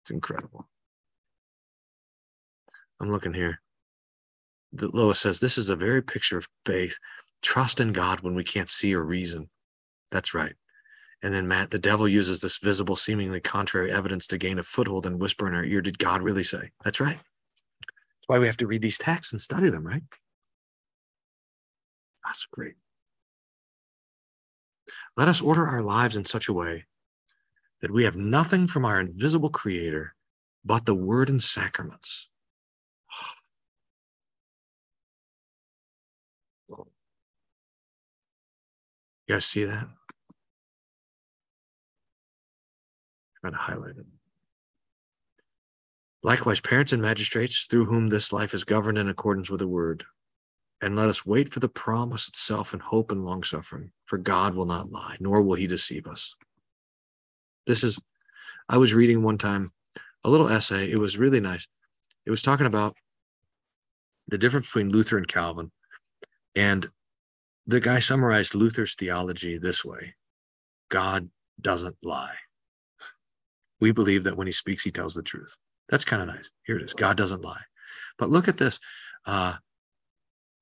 incredible. 0.11 0.67
I'm 2.99 3.11
looking 3.11 3.33
here. 3.33 3.61
Lois 4.73 5.19
says 5.19 5.39
this 5.39 5.57
is 5.57 5.69
a 5.69 5.75
very 5.75 6.01
picture 6.01 6.37
of 6.37 6.47
faith. 6.65 6.97
Trust 7.41 7.79
in 7.79 7.91
God 7.91 8.21
when 8.21 8.35
we 8.35 8.43
can't 8.43 8.69
see 8.69 8.93
or 8.93 9.03
reason. 9.03 9.49
That's 10.11 10.33
right. 10.33 10.53
And 11.23 11.33
then 11.33 11.47
Matt, 11.47 11.71
the 11.71 11.79
devil 11.79 12.07
uses 12.07 12.41
this 12.41 12.57
visible, 12.57 12.95
seemingly 12.95 13.39
contrary 13.39 13.91
evidence 13.91 14.27
to 14.27 14.37
gain 14.37 14.59
a 14.59 14.63
foothold 14.63 15.05
and 15.05 15.19
whisper 15.19 15.47
in 15.47 15.53
our 15.53 15.63
ear, 15.63 15.81
Did 15.81 15.99
God 15.99 16.21
really 16.21 16.43
say? 16.43 16.71
That's 16.83 16.99
right. 16.99 17.17
That's 17.17 18.27
why 18.27 18.39
we 18.39 18.47
have 18.47 18.57
to 18.57 18.67
read 18.67 18.81
these 18.81 18.97
texts 18.97 19.31
and 19.31 19.41
study 19.41 19.69
them, 19.69 19.85
right? 19.85 20.03
That's 22.25 22.45
great. 22.45 22.75
Let 25.17 25.27
us 25.27 25.41
order 25.41 25.67
our 25.67 25.81
lives 25.81 26.15
in 26.15 26.25
such 26.25 26.47
a 26.47 26.53
way 26.53 26.85
that 27.81 27.91
we 27.91 28.03
have 28.03 28.15
nothing 28.15 28.67
from 28.67 28.85
our 28.85 28.99
invisible 28.99 29.49
creator 29.49 30.15
but 30.63 30.85
the 30.85 30.95
word 30.95 31.29
and 31.29 31.41
sacraments. 31.41 32.29
You 39.27 39.35
guys 39.35 39.45
see 39.45 39.63
that? 39.63 39.87
Going 43.41 43.53
to 43.53 43.57
highlight 43.59 43.91
it. 43.91 44.05
Likewise, 46.21 46.59
parents 46.59 46.91
and 46.91 47.01
magistrates, 47.01 47.65
through 47.65 47.85
whom 47.85 48.09
this 48.09 48.33
life 48.33 48.53
is 48.53 48.65
governed 48.65 48.97
in 48.97 49.07
accordance 49.07 49.49
with 49.49 49.59
the 49.59 49.67
word. 49.67 50.03
And 50.81 50.95
let 50.95 51.09
us 51.09 51.25
wait 51.25 51.53
for 51.53 51.61
the 51.61 51.69
promise 51.69 52.27
itself 52.27 52.73
in 52.73 52.79
hope 52.79 53.11
and 53.11 53.23
long 53.23 53.43
suffering, 53.43 53.91
for 54.05 54.17
God 54.17 54.53
will 54.53 54.65
not 54.65 54.91
lie, 54.91 55.15
nor 55.19 55.41
will 55.41 55.55
he 55.55 55.65
deceive 55.65 56.07
us. 56.07 56.35
This 57.67 57.83
is, 57.83 57.99
I 58.67 58.77
was 58.77 58.93
reading 58.93 59.23
one 59.23 59.37
time 59.37 59.71
a 60.23 60.29
little 60.29 60.49
essay. 60.49 60.91
It 60.91 60.97
was 60.97 61.17
really 61.17 61.39
nice. 61.39 61.67
It 62.25 62.31
was 62.31 62.41
talking 62.41 62.65
about 62.65 62.95
the 64.27 64.37
difference 64.37 64.67
between 64.67 64.89
Luther 64.89 65.17
and 65.17 65.27
Calvin. 65.27 65.71
And 66.55 66.87
the 67.65 67.79
guy 67.79 67.99
summarized 67.99 68.55
Luther's 68.55 68.95
theology 68.95 69.57
this 69.57 69.85
way 69.85 70.15
God 70.89 71.29
doesn't 71.59 71.97
lie. 72.03 72.35
We 73.79 73.91
believe 73.91 74.23
that 74.25 74.37
when 74.37 74.47
he 74.47 74.53
speaks, 74.53 74.83
he 74.83 74.91
tells 74.91 75.13
the 75.13 75.23
truth. 75.23 75.57
That's 75.89 76.05
kind 76.05 76.21
of 76.21 76.27
nice. 76.27 76.49
Here 76.65 76.77
it 76.77 76.83
is 76.83 76.93
God 76.93 77.17
doesn't 77.17 77.43
lie. 77.43 77.63
But 78.17 78.29
look 78.29 78.47
at 78.47 78.57
this. 78.57 78.79
Uh, 79.25 79.55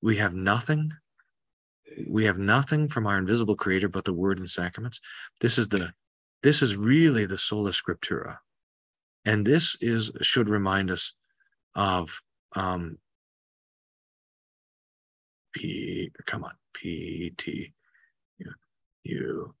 we 0.02 0.16
have 0.16 0.34
nothing. 0.34 0.92
We 2.08 2.24
have 2.24 2.38
nothing 2.38 2.88
from 2.88 3.06
our 3.06 3.18
invisible 3.18 3.56
creator 3.56 3.88
but 3.88 4.04
the 4.04 4.12
word 4.12 4.38
and 4.38 4.48
sacraments. 4.48 5.00
This 5.40 5.58
is 5.58 5.68
the 5.68 5.92
this 6.42 6.62
is 6.62 6.76
really 6.76 7.26
the 7.26 7.38
sola 7.38 7.70
scriptura. 7.70 8.38
And 9.24 9.46
this 9.46 9.76
is 9.80 10.10
should 10.22 10.48
remind 10.48 10.90
us 10.90 11.14
of 11.74 12.20
um 12.56 12.98
P 15.52 16.10
come 16.26 16.44
on, 16.44 16.54
P 16.74 17.32
T 17.36 17.72
U 19.04 19.54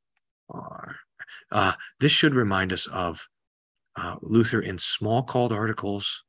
R. 0.48 0.96
Uh, 1.52 1.72
this 2.00 2.12
should 2.12 2.34
remind 2.34 2.72
us 2.72 2.86
of 2.86 3.28
uh, 3.96 4.16
Luther 4.22 4.60
in 4.60 4.76
Smalcald 4.76 5.52
Articles 5.52 6.24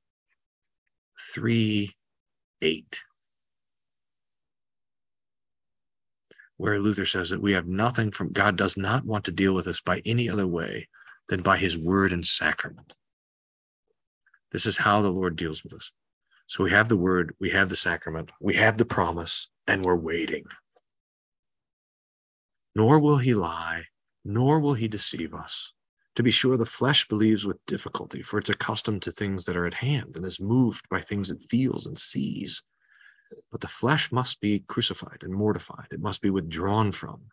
3 1.34 1.92
8, 2.62 3.00
where 6.62 6.80
Luther 6.80 7.08
says 7.08 7.32
that 7.32 7.42
we 7.42 7.54
have 7.54 7.66
nothing 7.66 8.12
from 8.12 8.32
God, 8.32 8.56
does 8.56 8.78
not 8.78 9.04
want 9.04 9.26
to 9.26 9.32
deal 9.32 9.56
with 9.56 9.66
us 9.66 9.82
by 9.82 10.00
any 10.06 10.30
other 10.30 10.46
way 10.46 10.88
than 11.28 11.42
by 11.42 11.58
his 11.58 11.76
word 11.76 12.14
and 12.14 12.24
sacrament. 12.24 12.96
This 14.52 14.68
is 14.68 14.78
how 14.78 15.02
the 15.02 15.10
Lord 15.10 15.36
deals 15.36 15.64
with 15.64 15.74
us. 15.74 15.92
So 16.46 16.64
we 16.64 16.70
have 16.70 16.88
the 16.88 16.98
word, 16.98 17.34
we 17.40 17.50
have 17.50 17.70
the 17.70 17.76
sacrament, 17.76 18.30
we 18.40 18.54
have 18.54 18.78
the 18.78 18.86
promise, 18.86 19.50
and 19.66 19.84
we're 19.84 19.96
waiting. 19.96 20.44
Nor 22.76 23.00
will 23.00 23.18
he 23.18 23.34
lie, 23.34 23.86
nor 24.24 24.60
will 24.60 24.76
he 24.76 24.88
deceive 24.88 25.34
us. 25.34 25.74
To 26.16 26.22
be 26.22 26.30
sure, 26.30 26.58
the 26.58 26.66
flesh 26.68 27.08
believes 27.08 27.44
with 27.44 27.66
difficulty, 27.66 28.22
for 28.22 28.38
it's 28.38 28.52
accustomed 28.52 29.02
to 29.02 29.12
things 29.12 29.46
that 29.46 29.58
are 29.58 29.66
at 29.66 29.74
hand 29.74 30.16
and 30.16 30.24
is 30.24 30.40
moved 30.40 30.88
by 30.90 31.02
things 31.02 31.32
it 31.32 31.42
feels 31.42 31.88
and 31.88 31.98
sees. 31.98 32.62
But 33.52 33.62
the 33.62 33.68
flesh 33.68 34.12
must 34.12 34.40
be 34.40 34.60
crucified 34.60 35.20
and 35.22 35.34
mortified. 35.34 35.88
It 35.92 36.02
must 36.02 36.22
be 36.22 36.30
withdrawn 36.30 36.92
from, 36.92 37.32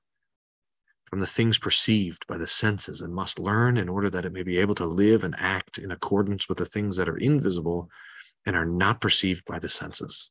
from 1.04 1.20
the 1.20 1.26
things 1.26 1.58
perceived 1.58 2.26
by 2.26 2.38
the 2.38 2.46
senses, 2.46 3.00
and 3.00 3.14
must 3.14 3.38
learn 3.38 3.76
in 3.76 3.88
order 3.88 4.10
that 4.10 4.24
it 4.24 4.32
may 4.32 4.42
be 4.42 4.58
able 4.58 4.74
to 4.76 4.86
live 4.86 5.24
and 5.24 5.34
act 5.38 5.78
in 5.78 5.90
accordance 5.90 6.48
with 6.48 6.58
the 6.58 6.64
things 6.64 6.96
that 6.96 7.08
are 7.08 7.16
invisible 7.16 7.90
and 8.46 8.56
are 8.56 8.66
not 8.66 9.00
perceived 9.00 9.44
by 9.44 9.58
the 9.58 9.68
senses. 9.68 10.30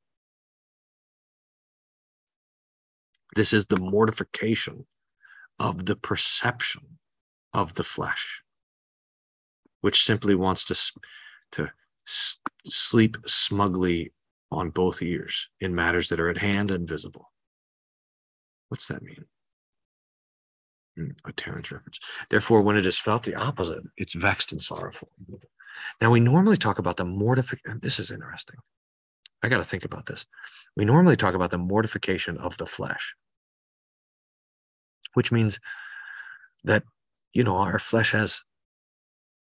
This 3.35 3.53
is 3.53 3.65
the 3.65 3.79
mortification 3.79 4.87
of 5.59 5.85
the 5.85 5.95
perception 5.95 6.99
of 7.53 7.75
the 7.75 7.83
flesh, 7.83 8.41
which 9.81 10.03
simply 10.03 10.35
wants 10.35 10.65
to, 10.65 10.99
to 11.51 11.71
sleep 12.65 13.17
smugly 13.25 14.11
on 14.51 14.69
both 14.69 15.01
ears 15.01 15.47
in 15.59 15.75
matters 15.75 16.09
that 16.09 16.19
are 16.19 16.29
at 16.29 16.37
hand 16.37 16.71
and 16.71 16.87
visible. 16.87 17.31
What's 18.69 18.87
that 18.87 19.01
mean? 19.01 19.25
Hmm, 20.95 21.11
a 21.25 21.31
Terence 21.33 21.71
reference. 21.71 21.99
Therefore, 22.29 22.61
when 22.61 22.77
it 22.77 22.85
is 22.85 22.97
felt 22.97 23.23
the 23.23 23.35
opposite, 23.35 23.83
it's 23.97 24.13
vexed 24.13 24.51
and 24.51 24.61
sorrowful. 24.61 25.09
Now, 26.01 26.11
we 26.11 26.19
normally 26.19 26.57
talk 26.57 26.79
about 26.79 26.97
the 26.97 27.05
mortification. 27.05 27.79
This 27.81 27.99
is 27.99 28.11
interesting. 28.11 28.57
I 29.43 29.49
got 29.49 29.57
to 29.57 29.63
think 29.63 29.85
about 29.85 30.07
this. 30.07 30.25
We 30.75 30.85
normally 30.85 31.15
talk 31.15 31.35
about 31.35 31.51
the 31.51 31.57
mortification 31.59 32.37
of 32.37 32.57
the 32.57 32.65
flesh, 32.65 33.13
which 35.13 35.31
means 35.31 35.59
that 36.63 36.83
you 37.37 37.43
know, 37.43 37.57
our 37.57 37.77
flesh 37.77 38.13
has, 38.13 38.41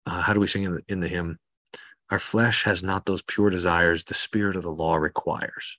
uh, 0.07 0.21
how 0.21 0.33
do 0.33 0.39
we 0.39 0.47
sing 0.47 0.63
in 0.63 0.73
the, 0.73 0.81
in 0.87 0.99
the 0.99 1.07
hymn? 1.07 1.37
Our 2.09 2.19
flesh 2.19 2.63
has 2.63 2.81
not 2.81 3.05
those 3.05 3.21
pure 3.21 3.49
desires 3.49 4.05
the 4.05 4.13
spirit 4.13 4.55
of 4.55 4.63
the 4.63 4.71
law 4.71 4.95
requires. 4.95 5.77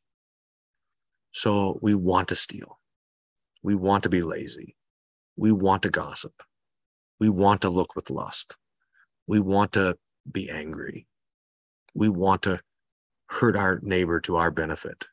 So 1.33 1.79
we 1.81 1.95
want 1.95 2.29
to 2.29 2.35
steal. 2.35 2.79
We 3.63 3.75
want 3.75 4.03
to 4.03 4.09
be 4.09 4.23
lazy. 4.23 4.77
We 5.37 5.53
want 5.53 5.83
to 5.83 5.91
gossip. 5.91 6.43
We 7.19 7.29
want 7.29 7.63
to 7.63 7.71
look 7.71 7.97
with 7.97 8.11
lust. 8.11 8.57
We 9.27 9.41
want 9.41 9.73
to 9.73 9.97
be 10.31 10.51
angry. 10.51 11.07
We 11.95 12.09
want 12.09 12.43
to 12.43 12.61
hurt 13.27 13.57
our 13.57 13.81
neighbor 13.83 14.21
to 14.21 14.37
our 14.37 14.51
benefit. 14.51 15.07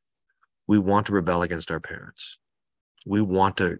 We 0.67 0.80
want 0.80 1.08
to 1.08 1.13
rebel 1.13 1.41
against 1.41 1.71
our 1.71 1.80
parents. 1.80 2.38
We 3.06 3.21
want 3.21 3.58
to 3.58 3.78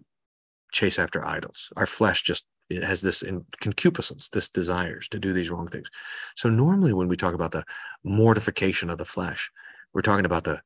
chase 0.72 0.98
after 0.98 1.24
idols. 1.24 1.72
Our 1.76 1.86
flesh 1.86 2.22
just 2.22 2.46
it 2.68 2.82
has 2.82 3.00
this 3.00 3.22
concupiscence, 3.60 4.28
this 4.28 4.48
desires 4.48 5.08
to 5.08 5.18
do 5.18 5.32
these 5.32 5.50
wrong 5.50 5.68
things. 5.68 5.88
So 6.34 6.48
normally 6.48 6.92
when 6.92 7.08
we 7.08 7.16
talk 7.16 7.34
about 7.34 7.52
the 7.52 7.64
mortification 8.04 8.90
of 8.90 8.98
the 8.98 9.04
flesh, 9.04 9.50
we're 9.92 10.02
talking 10.02 10.26
about 10.26 10.44
the 10.44 10.60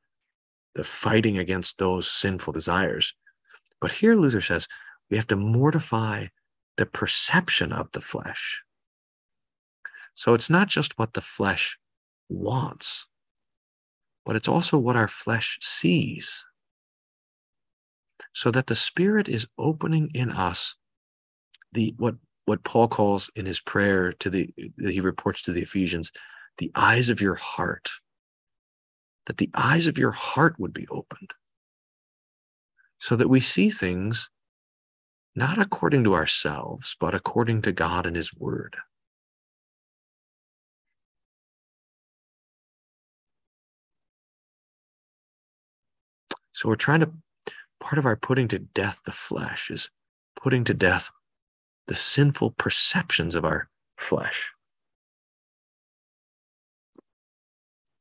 the 0.73 0.83
fighting 0.85 1.37
against 1.37 1.77
those 1.79 2.09
sinful 2.09 2.53
desires. 2.53 3.13
But 3.81 3.91
here 3.91 4.15
Luther 4.15 4.41
says 4.41 4.67
we 5.09 5.17
have 5.17 5.27
to 5.27 5.35
mortify 5.35 6.27
the 6.77 6.85
perception 6.85 7.73
of 7.73 7.91
the 7.91 8.01
flesh. 8.01 8.63
So 10.13 10.33
it's 10.33 10.49
not 10.49 10.67
just 10.67 10.97
what 10.97 11.13
the 11.13 11.21
flesh 11.21 11.77
wants, 12.29 13.05
but 14.25 14.35
it's 14.35 14.47
also 14.47 14.77
what 14.77 14.95
our 14.95 15.07
flesh 15.07 15.57
sees. 15.61 16.45
So 18.33 18.51
that 18.51 18.67
the 18.67 18.75
Spirit 18.75 19.27
is 19.27 19.47
opening 19.57 20.09
in 20.13 20.31
us 20.31 20.75
the 21.73 21.93
what 21.97 22.15
what 22.45 22.63
Paul 22.63 22.87
calls 22.87 23.29
in 23.35 23.45
his 23.45 23.59
prayer 23.59 24.13
to 24.13 24.29
the 24.29 24.53
that 24.77 24.91
he 24.91 24.99
reports 24.99 25.41
to 25.43 25.51
the 25.51 25.61
Ephesians, 25.61 26.11
the 26.57 26.71
eyes 26.75 27.09
of 27.09 27.21
your 27.21 27.35
heart, 27.35 27.91
that 29.27 29.37
the 29.37 29.49
eyes 29.53 29.87
of 29.87 29.97
your 29.97 30.11
heart 30.11 30.59
would 30.59 30.73
be 30.73 30.87
opened, 30.89 31.33
so 32.99 33.15
that 33.15 33.29
we 33.29 33.39
see 33.39 33.69
things 33.69 34.29
not 35.35 35.57
according 35.57 36.03
to 36.03 36.13
ourselves, 36.13 36.95
but 36.99 37.15
according 37.15 37.61
to 37.61 37.71
God 37.71 38.05
and 38.05 38.15
His 38.15 38.33
Word. 38.33 38.75
So 46.51 46.69
we're 46.69 46.75
trying 46.75 46.99
to, 46.99 47.11
part 47.79 47.97
of 47.97 48.05
our 48.05 48.15
putting 48.15 48.47
to 48.49 48.59
death 48.59 49.01
the 49.05 49.11
flesh 49.11 49.71
is 49.71 49.89
putting 50.35 50.63
to 50.65 50.73
death 50.73 51.09
the 51.91 51.95
sinful 51.95 52.51
perceptions 52.51 53.35
of 53.35 53.43
our 53.43 53.67
flesh. 53.97 54.49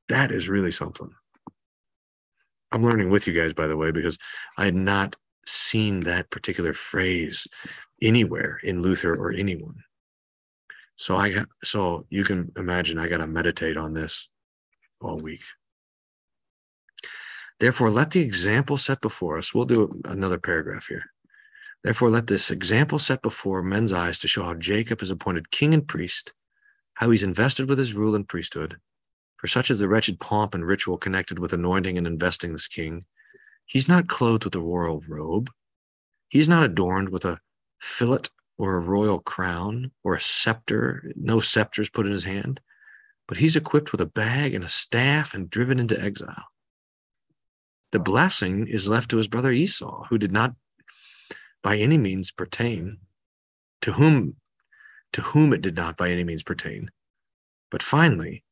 That 0.08 0.30
is 0.30 0.48
really 0.48 0.70
something. 0.70 1.10
I'm 2.70 2.84
learning 2.84 3.10
with 3.10 3.26
you 3.26 3.32
guys, 3.32 3.52
by 3.52 3.66
the 3.66 3.76
way, 3.76 3.90
because 3.90 4.16
I 4.56 4.66
had 4.66 4.76
not 4.76 5.16
seen 5.44 6.04
that 6.04 6.30
particular 6.30 6.72
phrase 6.72 7.48
anywhere 8.00 8.60
in 8.62 8.80
Luther 8.80 9.12
or 9.12 9.32
anyone. 9.32 9.82
So 10.94 11.16
I 11.16 11.30
got, 11.30 11.48
so 11.64 12.06
you 12.10 12.22
can 12.22 12.52
imagine 12.56 12.96
I 12.96 13.08
got 13.08 13.16
to 13.16 13.26
meditate 13.26 13.76
on 13.76 13.92
this 13.92 14.28
all 15.00 15.16
week. 15.16 15.42
Therefore, 17.58 17.90
let 17.90 18.12
the 18.12 18.20
example 18.20 18.76
set 18.76 19.00
before 19.00 19.36
us. 19.36 19.52
We'll 19.52 19.64
do 19.64 20.00
another 20.04 20.38
paragraph 20.38 20.86
here. 20.86 21.06
Therefore, 21.82 22.10
let 22.10 22.26
this 22.26 22.50
example 22.50 22.98
set 22.98 23.22
before 23.22 23.62
men's 23.62 23.92
eyes 23.92 24.18
to 24.18 24.28
show 24.28 24.44
how 24.44 24.54
Jacob 24.54 25.00
is 25.00 25.10
appointed 25.10 25.50
king 25.50 25.72
and 25.72 25.86
priest, 25.86 26.32
how 26.94 27.10
he's 27.10 27.22
invested 27.22 27.68
with 27.68 27.78
his 27.78 27.94
rule 27.94 28.14
and 28.14 28.28
priesthood. 28.28 28.78
For 29.38 29.46
such 29.46 29.70
is 29.70 29.78
the 29.78 29.88
wretched 29.88 30.20
pomp 30.20 30.54
and 30.54 30.66
ritual 30.66 30.98
connected 30.98 31.38
with 31.38 31.54
anointing 31.54 31.96
and 31.96 32.06
investing 32.06 32.52
this 32.52 32.68
king. 32.68 33.06
He's 33.64 33.88
not 33.88 34.08
clothed 34.08 34.44
with 34.44 34.54
a 34.54 34.60
royal 34.60 35.00
robe. 35.08 35.50
He's 36.28 36.48
not 36.48 36.64
adorned 36.64 37.08
with 37.08 37.24
a 37.24 37.40
fillet 37.80 38.24
or 38.58 38.76
a 38.76 38.80
royal 38.80 39.20
crown 39.20 39.92
or 40.04 40.14
a 40.14 40.20
scepter. 40.20 41.10
No 41.16 41.40
scepters 41.40 41.88
put 41.88 42.04
in 42.04 42.12
his 42.12 42.24
hand, 42.24 42.60
but 43.26 43.38
he's 43.38 43.56
equipped 43.56 43.92
with 43.92 44.02
a 44.02 44.06
bag 44.06 44.54
and 44.54 44.62
a 44.62 44.68
staff 44.68 45.32
and 45.32 45.48
driven 45.48 45.78
into 45.78 45.98
exile. 45.98 46.44
The 47.92 47.98
blessing 47.98 48.66
is 48.68 48.86
left 48.86 49.10
to 49.10 49.16
his 49.16 49.28
brother 49.28 49.50
Esau, 49.50 50.04
who 50.10 50.18
did 50.18 50.30
not 50.30 50.54
by 51.62 51.76
any 51.76 51.98
means 51.98 52.30
pertain, 52.30 52.98
to 53.82 53.92
whom 53.92 54.36
to 55.12 55.22
whom 55.22 55.52
it 55.52 55.60
did 55.60 55.74
not 55.74 55.96
by 55.96 56.10
any 56.10 56.22
means 56.22 56.44
pertain. 56.44 56.88
But 57.68 57.82
finally, 57.82 58.44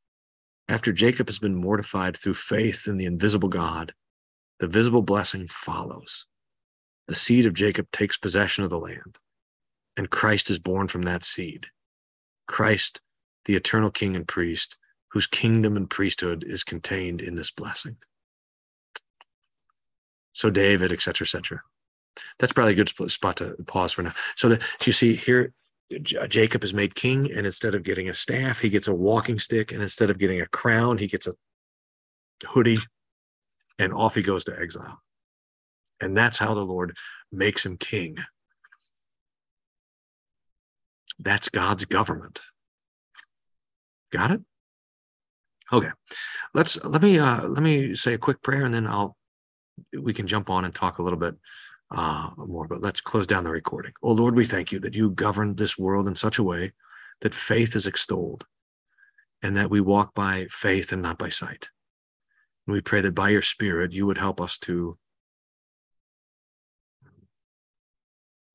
after 0.68 0.92
Jacob 0.92 1.28
has 1.28 1.38
been 1.38 1.54
mortified 1.54 2.16
through 2.16 2.34
faith 2.34 2.88
in 2.88 2.96
the 2.96 3.04
invisible 3.06 3.48
God, 3.48 3.94
the 4.58 4.66
visible 4.66 5.02
blessing 5.02 5.46
follows. 5.46 6.26
The 7.06 7.14
seed 7.14 7.46
of 7.46 7.54
Jacob 7.54 7.86
takes 7.92 8.16
possession 8.16 8.64
of 8.64 8.70
the 8.70 8.78
land 8.78 9.18
and 9.98 10.10
Christ 10.10 10.48
is 10.48 10.60
born 10.60 10.86
from 10.86 11.02
that 11.02 11.24
seed. 11.24 11.66
Christ, 12.46 13.00
the 13.46 13.56
eternal 13.56 13.90
king 13.90 14.14
and 14.14 14.28
priest, 14.28 14.76
whose 15.08 15.26
kingdom 15.26 15.76
and 15.76 15.90
priesthood 15.90 16.44
is 16.46 16.62
contained 16.62 17.20
in 17.20 17.34
this 17.34 17.50
blessing. 17.50 17.96
So 20.32 20.50
David, 20.50 20.92
etc., 20.92 21.24
etc. 21.24 21.62
That's 22.38 22.52
probably 22.52 22.72
a 22.72 22.84
good 22.84 23.10
spot 23.10 23.36
to 23.38 23.56
pause 23.66 23.92
for 23.92 24.02
now. 24.02 24.14
So 24.36 24.56
you 24.84 24.92
see 24.92 25.14
here, 25.14 25.52
Jacob 26.02 26.64
is 26.64 26.74
made 26.74 26.94
king, 26.94 27.30
and 27.30 27.46
instead 27.46 27.74
of 27.74 27.82
getting 27.82 28.08
a 28.08 28.14
staff, 28.14 28.60
he 28.60 28.68
gets 28.68 28.88
a 28.88 28.94
walking 28.94 29.38
stick, 29.38 29.72
and 29.72 29.80
instead 29.80 30.10
of 30.10 30.18
getting 30.18 30.40
a 30.40 30.46
crown, 30.46 30.98
he 30.98 31.06
gets 31.06 31.26
a 31.26 31.34
hoodie, 32.46 32.78
and 33.78 33.92
off 33.92 34.14
he 34.14 34.22
goes 34.22 34.44
to 34.44 34.58
exile. 34.58 35.00
And 36.00 36.16
that's 36.16 36.38
how 36.38 36.54
the 36.54 36.64
Lord 36.64 36.96
makes 37.32 37.64
him 37.64 37.76
king 37.76 38.18
that's 41.18 41.48
God's 41.48 41.84
government. 41.84 42.40
Got 44.12 44.30
it? 44.30 44.40
Okay. 45.72 45.90
Let's 46.54 46.82
let 46.84 47.02
me 47.02 47.18
uh 47.18 47.46
let 47.48 47.62
me 47.62 47.94
say 47.94 48.14
a 48.14 48.18
quick 48.18 48.42
prayer 48.42 48.64
and 48.64 48.72
then 48.72 48.86
I'll 48.86 49.16
we 50.00 50.14
can 50.14 50.26
jump 50.26 50.48
on 50.48 50.64
and 50.64 50.74
talk 50.74 50.98
a 50.98 51.02
little 51.02 51.18
bit 51.18 51.34
uh 51.90 52.30
more, 52.36 52.68
but 52.68 52.82
let's 52.82 53.00
close 53.00 53.26
down 53.26 53.44
the 53.44 53.50
recording. 53.50 53.92
Oh 54.02 54.12
Lord, 54.12 54.34
we 54.34 54.44
thank 54.44 54.72
you 54.72 54.78
that 54.80 54.94
you 54.94 55.10
govern 55.10 55.54
this 55.54 55.78
world 55.78 56.06
in 56.06 56.14
such 56.14 56.38
a 56.38 56.42
way 56.42 56.72
that 57.20 57.34
faith 57.34 57.74
is 57.74 57.86
extolled 57.86 58.46
and 59.42 59.56
that 59.56 59.70
we 59.70 59.80
walk 59.80 60.14
by 60.14 60.46
faith 60.50 60.92
and 60.92 61.02
not 61.02 61.18
by 61.18 61.28
sight. 61.28 61.70
And 62.66 62.74
we 62.74 62.80
pray 62.80 63.00
that 63.00 63.14
by 63.14 63.30
your 63.30 63.42
spirit 63.42 63.92
you 63.92 64.06
would 64.06 64.18
help 64.18 64.40
us 64.40 64.58
to 64.58 64.98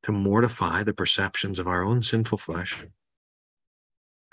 to 0.04 0.12
mortify 0.12 0.84
the 0.84 0.94
perceptions 0.94 1.60
of 1.60 1.68
our 1.68 1.84
own 1.84 2.04
sinful 2.04 2.38
flesh, 2.38 2.86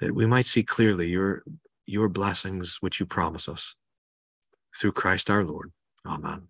that 0.01 0.15
we 0.15 0.27
might 0.27 0.47
see 0.47 0.65
clearly 0.65 1.09
your, 1.09 1.45
your 1.87 2.09
blessings 2.09 2.79
which 2.81 2.99
you 2.99 3.07
promise 3.07 3.49
us 3.49 3.77
through 4.77 4.93
Christ 4.93 5.31
our 5.31 5.45
Lord. 5.45 5.73
Amen. 6.05 6.50